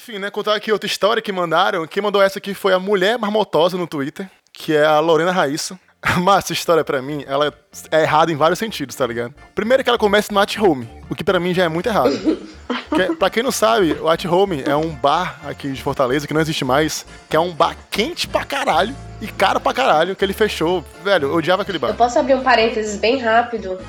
[0.04, 0.30] Enfim, né?
[0.30, 1.88] Contar aqui outra história que mandaram.
[1.88, 5.80] Quem mandou essa aqui foi a Mulher Marmotosa no Twitter, que é a Lorena Raíssa.
[6.20, 7.54] Mas essa história, pra mim, ela
[7.90, 9.34] é errada em vários sentidos, tá ligado?
[9.56, 12.12] Primeiro que ela começa no At Home, o que pra mim já é muito errado.
[12.94, 16.34] que, pra quem não sabe, o At Home é um bar aqui de Fortaleza, que
[16.34, 20.26] não existe mais, que é um bar quente pra caralho e caro pra caralho, que
[20.26, 20.84] ele fechou.
[21.02, 21.88] Velho, eu odiava aquele bar.
[21.88, 23.80] Eu posso abrir um parênteses bem rápido?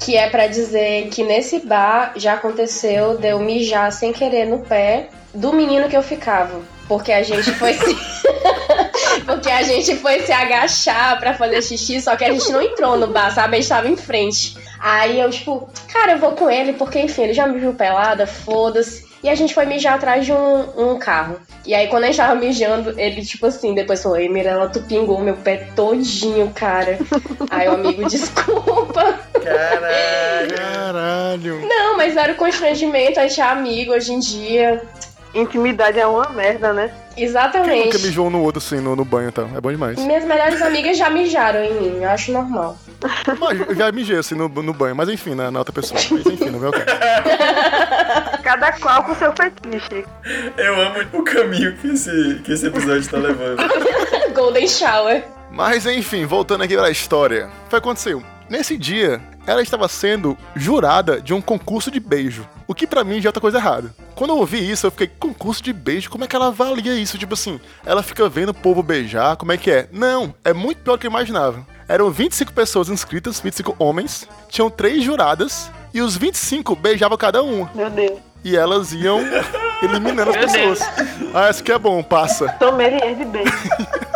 [0.00, 4.60] Que é para dizer que nesse bar já aconteceu de eu mijar sem querer no
[4.60, 6.60] pé do menino que eu ficava.
[6.88, 7.96] Porque a gente foi se.
[9.26, 12.96] porque a gente foi se agachar pra fazer xixi, só que a gente não entrou
[12.96, 13.56] no bar, sabe?
[13.56, 14.56] A gente tava em frente.
[14.78, 18.26] Aí eu, tipo, cara, eu vou com ele, porque enfim, ele já me viu pelada,
[18.26, 19.06] foda-se.
[19.22, 21.40] E a gente foi mijar atrás de um, um, carro.
[21.64, 24.80] E aí, quando a gente tava mijando, ele, tipo assim, depois falou: Ei, Mirella, tu
[24.82, 26.98] pingou meu pé todinho, cara.
[27.50, 29.18] aí o amigo, desculpa.
[29.46, 30.56] Caralho.
[30.56, 31.68] Caralho.
[31.68, 34.82] Não, mas era o constrangimento, a gente é amigo hoje em dia.
[35.34, 36.90] Intimidade é uma merda, né?
[37.16, 37.70] Exatamente.
[37.70, 39.48] Quem nunca mijou no outro assim, no, no banho e tal?
[39.54, 39.98] É bom demais.
[39.98, 42.76] Minhas melhores amigas já mijaram em mim, eu acho normal.
[43.38, 46.00] Mas eu já mijei assim no, no banho, mas enfim, na, na outra pessoa.
[46.10, 46.72] Mas enfim, não vê o.
[48.42, 50.04] Cada qual com seu fetiche.
[50.56, 53.58] Eu amo o caminho que esse, que esse episódio tá levando.
[54.34, 55.24] Golden Shower.
[55.50, 57.48] Mas enfim, voltando aqui pra história.
[57.66, 58.22] O que aconteceu?
[58.48, 62.46] Nesse dia, ela estava sendo jurada de um concurso de beijo.
[62.66, 63.94] O que para mim já é outra coisa errada.
[64.14, 66.10] Quando eu ouvi isso, eu fiquei, concurso de beijo?
[66.10, 67.18] Como é que ela avalia isso?
[67.18, 69.88] Tipo assim, ela fica vendo o povo beijar, como é que é?
[69.92, 71.64] Não, é muito pior do que eu imaginava.
[71.88, 77.68] Eram 25 pessoas inscritas, 25 homens, tinham três juradas, e os 25 beijavam cada um.
[77.74, 78.18] Meu Deus.
[78.44, 79.20] E elas iam
[79.82, 80.80] eliminando as pessoas.
[81.32, 82.54] Ah, isso que é bom, passa.
[82.58, 83.52] Sommelier de beijo.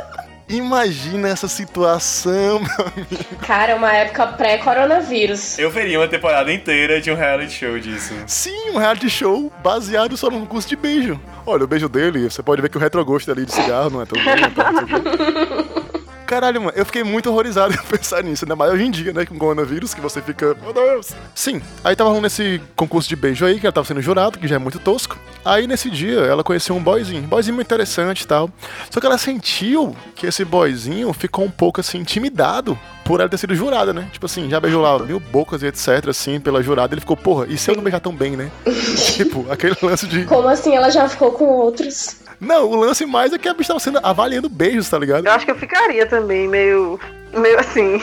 [0.50, 3.36] Imagina essa situação, meu amigo.
[3.40, 5.58] Cara, uma época pré-coronavírus.
[5.58, 8.12] Eu veria uma temporada inteira de um reality show disso.
[8.26, 11.20] Sim, um reality show baseado só num curso de beijo.
[11.46, 14.06] Olha, o beijo dele, você pode ver que o retrogosto ali de cigarro não é
[14.06, 14.54] tão bom.
[14.54, 15.89] Tá, não sei o quê.
[16.30, 19.26] Caralho, mano, eu fiquei muito horrorizado em pensar nisso, ainda mais hoje em dia, né,
[19.26, 21.10] com o coronavírus, que você fica, meu Deus.
[21.34, 24.46] Sim, aí tava rolando esse concurso de beijo aí, que ela tava sendo jurado, que
[24.46, 25.18] já é muito tosco.
[25.44, 28.48] Aí nesse dia ela conheceu um boyzinho, boyzinho muito interessante e tal.
[28.90, 33.38] Só que ela sentiu que esse boyzinho ficou um pouco assim intimidado por ela ter
[33.38, 34.08] sido jurada, né?
[34.12, 36.94] Tipo assim, já beijou lá mil bocas e etc, assim, pela jurada.
[36.94, 38.52] Ele ficou, porra, e se eu não beijar tão bem, né?
[39.16, 40.26] tipo, aquele lance de.
[40.26, 42.20] Como assim ela já ficou com outros?
[42.40, 45.26] Não, o lance mais é que a bicha tava sendo avaliando beijos, tá ligado?
[45.26, 46.98] Eu acho que eu ficaria também, meio.
[47.32, 48.00] meio assim.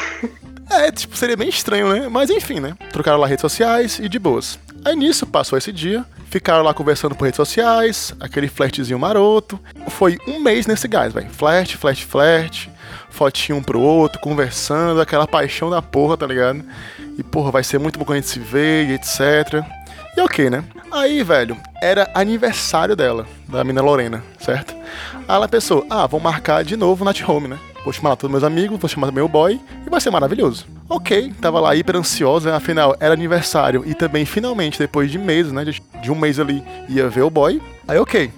[0.69, 2.09] É, tipo, seria bem estranho, né?
[2.09, 2.75] Mas enfim, né?
[2.91, 4.59] Trocaram lá redes sociais e de boas.
[4.83, 9.59] Aí nisso passou esse dia, ficaram lá conversando por redes sociais, aquele flertezinho maroto.
[9.89, 11.29] Foi um mês nesse gás, velho.
[11.29, 12.71] Flerte, flerte, flerte,
[13.09, 16.63] fotinho um pro outro, conversando, aquela paixão da porra, tá ligado?
[17.17, 19.65] E porra, vai ser muito bom quando a gente se ver e etc.
[20.17, 20.63] E ok, né?
[20.91, 24.73] Aí, velho, era aniversário dela, da mina Lorena, certo?
[25.27, 27.59] Aí ela pensou, ah, vou marcar de novo Night Home, né?
[27.83, 30.65] Vou chamar todos meus amigos, vou chamar também o boy e vai ser maravilhoso.
[30.89, 35.63] Ok, tava lá hiper ansiosa, afinal era aniversário e também finalmente, depois de meses, né?
[35.63, 37.61] De, um mês ali, ia ver o boy.
[37.87, 38.31] Aí ok.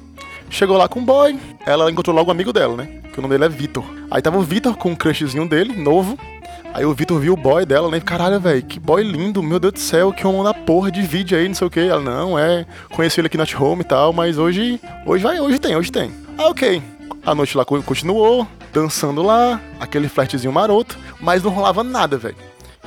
[0.50, 2.90] Chegou lá com o boy, ela encontrou logo o amigo dela, né?
[3.14, 3.86] Que o nome dele é Vitor.
[4.12, 6.20] Aí tava o Vitor com um crushzinho dele, novo.
[6.74, 8.00] Aí o Vitor viu o boy dela, né?
[8.00, 11.38] Caralho, velho, que boy lindo, meu Deus do céu, que homem da porra de vídeo
[11.38, 11.80] aí, não sei o que.
[11.80, 15.60] Ela, não, é, conheci ele aqui na home e tal, mas hoje, hoje vai, hoje
[15.60, 16.12] tem, hoje tem.
[16.38, 16.82] Ah, ok.
[17.26, 22.36] A noite lá continuou, dançando lá, aquele flertezinho maroto, mas não rolava nada, velho.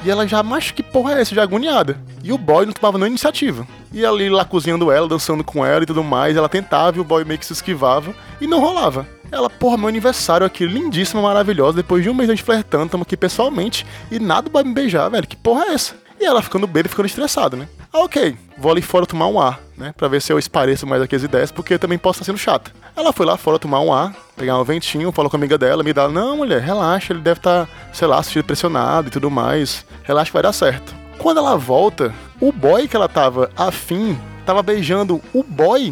[0.04, 1.34] E ela já, mas que porra é essa?
[1.34, 1.96] Já agoniada.
[2.24, 3.66] E o boy não tomava nenhuma iniciativa.
[3.92, 7.04] E ali lá cozinhando ela, dançando com ela e tudo mais, ela tentava e o
[7.04, 9.06] boy meio que se esquivava e não rolava.
[9.32, 11.78] Ela, porra, meu aniversário aqui, lindíssima, maravilhosa.
[11.78, 13.86] Depois de um mês a gente flertando, tamo aqui pessoalmente.
[14.10, 15.26] E nada vai me beijar, velho.
[15.26, 15.94] Que porra é essa?
[16.20, 17.66] E ela ficando bêbada ficando estressada, né?
[17.90, 18.36] Ah, ok.
[18.58, 19.94] Vou ali fora tomar um ar, né?
[19.96, 22.38] Pra ver se eu espareço mais aqui as ideias, porque eu também posso estar sendo
[22.38, 22.70] chata.
[22.94, 25.82] Ela foi lá fora tomar um ar, pegar um ventinho, falou com a amiga dela,
[25.82, 29.84] me dá, não, mulher, relaxa, ele deve estar, sei lá, assistindo pressionado e tudo mais.
[30.04, 30.94] Relaxa que vai dar certo.
[31.18, 35.90] Quando ela volta, o boy que ela tava afim tava beijando o boy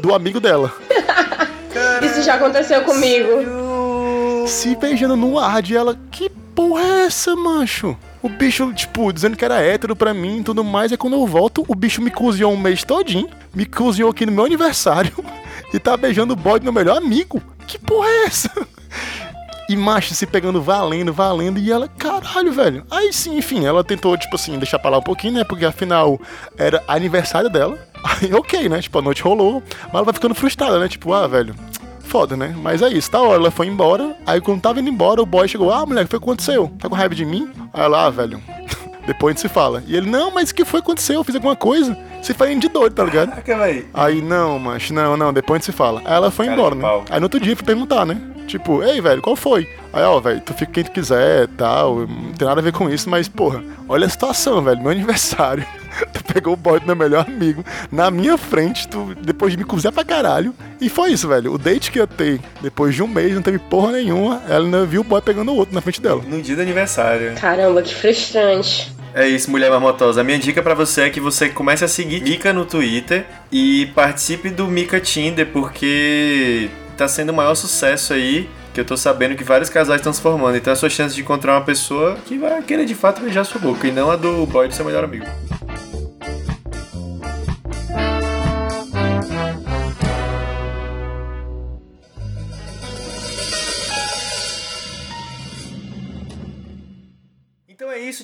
[0.00, 0.72] do amigo dela.
[2.02, 3.28] Isso já aconteceu comigo.
[4.46, 5.98] Se beijando no ar de ela.
[6.10, 7.96] Que porra é essa, macho?
[8.22, 10.90] O bicho, tipo, dizendo que era hétero pra mim e tudo mais.
[10.90, 13.28] E quando eu volto, o bicho me cozinhou um mês todinho.
[13.54, 15.12] Me cozinhou aqui no meu aniversário.
[15.72, 17.40] E tá beijando o bode meu melhor amigo.
[17.66, 18.50] Que porra é essa?
[19.68, 21.58] E macho se pegando valendo, valendo.
[21.58, 22.86] E ela, caralho, velho.
[22.90, 25.44] Aí sim, enfim, ela tentou, tipo assim, deixar pra lá um pouquinho, né?
[25.44, 26.18] Porque afinal
[26.56, 27.78] era aniversário dela.
[28.02, 28.80] Aí, ok, né?
[28.80, 29.62] Tipo, a noite rolou.
[29.84, 30.88] Mas ela vai ficando frustrada, né?
[30.88, 31.54] Tipo, ah, velho
[32.08, 32.54] foda, né?
[32.62, 34.16] Mas é isso, tá hora, ela foi embora.
[34.26, 36.72] Aí quando tava indo embora, o boy chegou, ah, moleque, foi o que aconteceu?
[36.78, 37.50] Tá com raiva de mim?
[37.72, 38.42] Aí ela, ah, velho,
[39.08, 39.82] depois a gente se fala.
[39.86, 41.16] E ele, não, mas o que foi que aconteceu?
[41.16, 41.96] Eu fiz alguma coisa?
[42.20, 43.30] Você foi de doido, tá ligado?
[43.30, 43.86] Caraca, véi.
[43.94, 46.02] Aí, não, mas não, não, depois a gente se fala.
[46.04, 46.82] Aí ela foi Cara embora, né?
[46.82, 47.04] pau.
[47.08, 48.20] Aí no outro dia eu fui perguntar, né?
[48.46, 49.66] Tipo, ei, velho, qual foi?
[49.92, 52.88] Aí, ó, velho, tu fica quem tu quiser tal, não tem nada a ver com
[52.88, 55.64] isso, mas, porra, olha a situação, velho, meu aniversário.
[56.12, 59.64] Tu pegou o boy do meu melhor amigo na minha frente, tu, depois de me
[59.64, 60.54] cozinhar pra caralho.
[60.80, 61.52] E foi isso, velho.
[61.52, 64.40] O date que eu ter depois de um mês não teve porra nenhuma.
[64.48, 66.22] Ela ainda viu o boy pegando o outro na frente dela.
[66.24, 67.34] No dia do aniversário.
[67.34, 68.92] Caramba, que frustrante.
[69.14, 70.20] É isso, mulher marmotosa.
[70.20, 73.86] A minha dica pra você é que você comece a seguir Mika no Twitter e
[73.94, 78.48] participe do Mika Tinder, porque tá sendo o maior sucesso aí.
[78.72, 80.56] Que eu tô sabendo que vários casais estão se formando.
[80.56, 83.44] Então é a sua chance de encontrar uma pessoa que vai querer de fato beijar
[83.44, 85.26] sua boca e não a do boy do seu melhor amigo.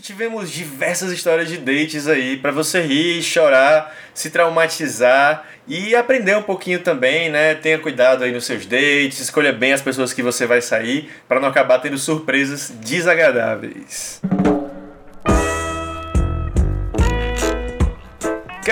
[0.05, 6.43] Tivemos diversas histórias de dates aí pra você rir, chorar, se traumatizar e aprender um
[6.43, 7.55] pouquinho também, né?
[7.55, 11.41] Tenha cuidado aí nos seus dates, escolha bem as pessoas que você vai sair pra
[11.41, 14.21] não acabar tendo surpresas desagradáveis.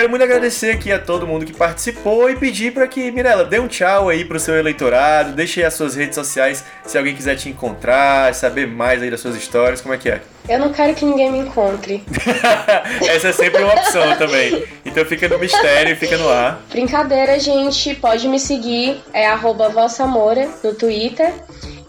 [0.03, 3.61] Quero muito agradecer aqui a todo mundo que participou e pedir para que, Mirella, dê
[3.61, 7.36] um tchau aí pro seu eleitorado, deixe aí as suas redes sociais se alguém quiser
[7.36, 10.20] te encontrar, saber mais aí das suas histórias, como é que é?
[10.48, 12.03] Eu não quero que ninguém me encontre.
[13.09, 14.64] Essa é sempre uma opção também.
[14.84, 16.61] Então fica no mistério, fica no ar.
[16.68, 17.94] Brincadeira, gente.
[17.94, 19.00] Pode me seguir.
[19.12, 21.32] É arroba vossamora no Twitter.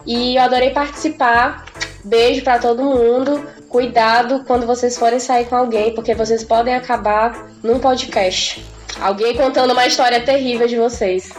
[0.06, 1.64] E eu adorei participar.
[2.04, 3.44] Beijo pra todo mundo.
[3.74, 8.64] Cuidado quando vocês forem sair com alguém, porque vocês podem acabar num podcast.
[9.00, 11.32] Alguém contando uma história terrível de vocês.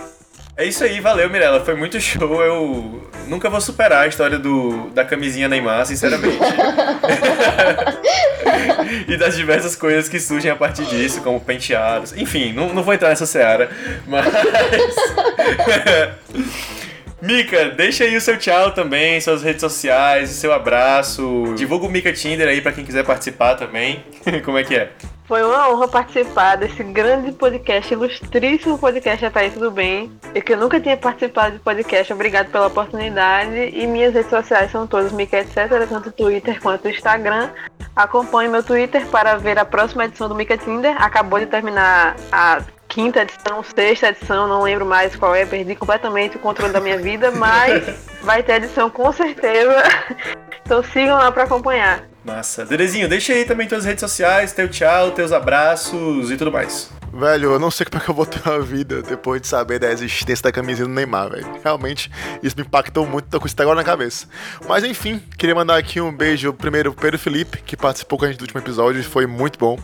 [0.57, 1.63] É isso aí, valeu, Mirella.
[1.63, 2.43] Foi muito show.
[2.43, 6.35] Eu nunca vou superar a história do, da camisinha Neymar, sinceramente.
[9.07, 12.11] e das diversas coisas que surgem a partir disso, como penteados.
[12.17, 13.69] Enfim, não, não vou entrar nessa seara,
[14.05, 14.25] mas.
[17.21, 21.53] Mika, deixa aí o seu tchau também, suas redes sociais, o seu abraço.
[21.55, 24.03] Divulga o Mika Tinder aí pra quem quiser participar também.
[24.43, 24.91] Como é que é?
[25.27, 30.11] Foi uma honra participar desse grande podcast, ilustríssimo podcast Até aí Tudo Bem.
[30.35, 33.71] Eu que eu nunca tinha participado de podcast, obrigado pela oportunidade.
[33.73, 35.55] E minhas redes sociais são todas Mica Etc,
[35.89, 37.49] tanto Twitter quanto Instagram.
[37.95, 40.95] Acompanhe meu Twitter para ver a próxima edição do Mica Tinder.
[41.01, 46.37] Acabou de terminar a quinta edição, sexta edição, não lembro mais qual é, perdi completamente
[46.37, 47.83] o controle da minha vida, mas
[48.21, 49.83] vai ter edição com certeza.
[50.65, 52.05] Então sigam lá para acompanhar.
[52.23, 52.65] Massa.
[52.65, 56.89] Derezinho, deixa aí também tuas redes sociais, teu tchau, teus abraços e tudo mais.
[57.17, 59.79] Velho, eu não sei como é que eu vou ter uma vida depois de saber
[59.79, 61.47] da existência da camisinha do Neymar, velho.
[61.63, 62.11] Realmente,
[62.43, 64.27] isso me impactou muito, tô com isso agora na cabeça.
[64.67, 68.27] Mas enfim, queria mandar aqui um beijo primeiro pro Pedro Felipe, que participou com a
[68.27, 69.79] gente do último episódio, foi muito bom.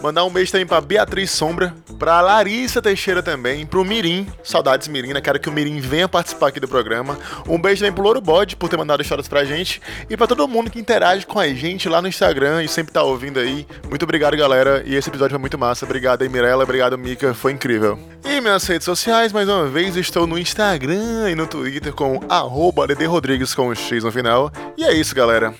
[0.00, 5.12] Mandar um beijo também pra Beatriz Sombra, pra Larissa Teixeira também, pro Mirim, saudades Mirim,
[5.12, 5.20] né?
[5.20, 7.18] Quero que o Mirim venha participar aqui do programa.
[7.48, 9.82] Um beijo também pro Louro Bode por ter mandado histórias pra gente.
[10.08, 13.02] E pra todo mundo que interage com a gente lá no Instagram e sempre tá
[13.02, 13.66] ouvindo aí.
[13.88, 14.84] Muito obrigado, galera.
[14.86, 15.84] E esse episódio foi muito massa.
[15.84, 16.75] Obrigado aí, Mirella.
[16.76, 17.32] Obrigado, Mika.
[17.32, 17.98] Foi incrível.
[18.22, 22.86] E minhas redes sociais, mais uma vez, estou no Instagram e no Twitter com arroba
[23.08, 24.52] Rodrigues com um X no final.
[24.76, 25.54] E é isso, galera.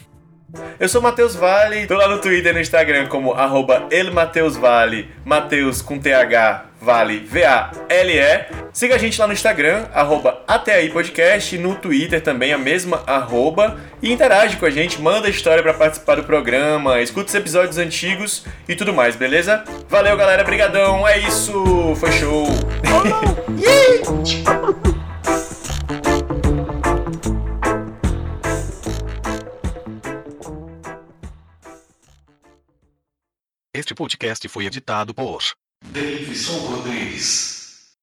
[0.79, 5.81] Eu sou Matheus Vale, tô lá no Twitter e no Instagram como arroba elmateusvale, Mateus
[5.81, 8.47] com TH, Vale, V-A-L-E.
[8.73, 13.03] Siga a gente lá no Instagram, arroba até aí podcast, no Twitter também a mesma
[13.09, 13.77] arroba.
[14.01, 18.45] E interage com a gente, manda história pra participar do programa, escuta os episódios antigos
[18.69, 19.65] e tudo mais, beleza?
[19.89, 22.47] Valeu galera, brigadão, é isso, foi show!
[33.75, 35.43] Este podcast foi editado por
[35.93, 37.56] Davidson Rodrigues.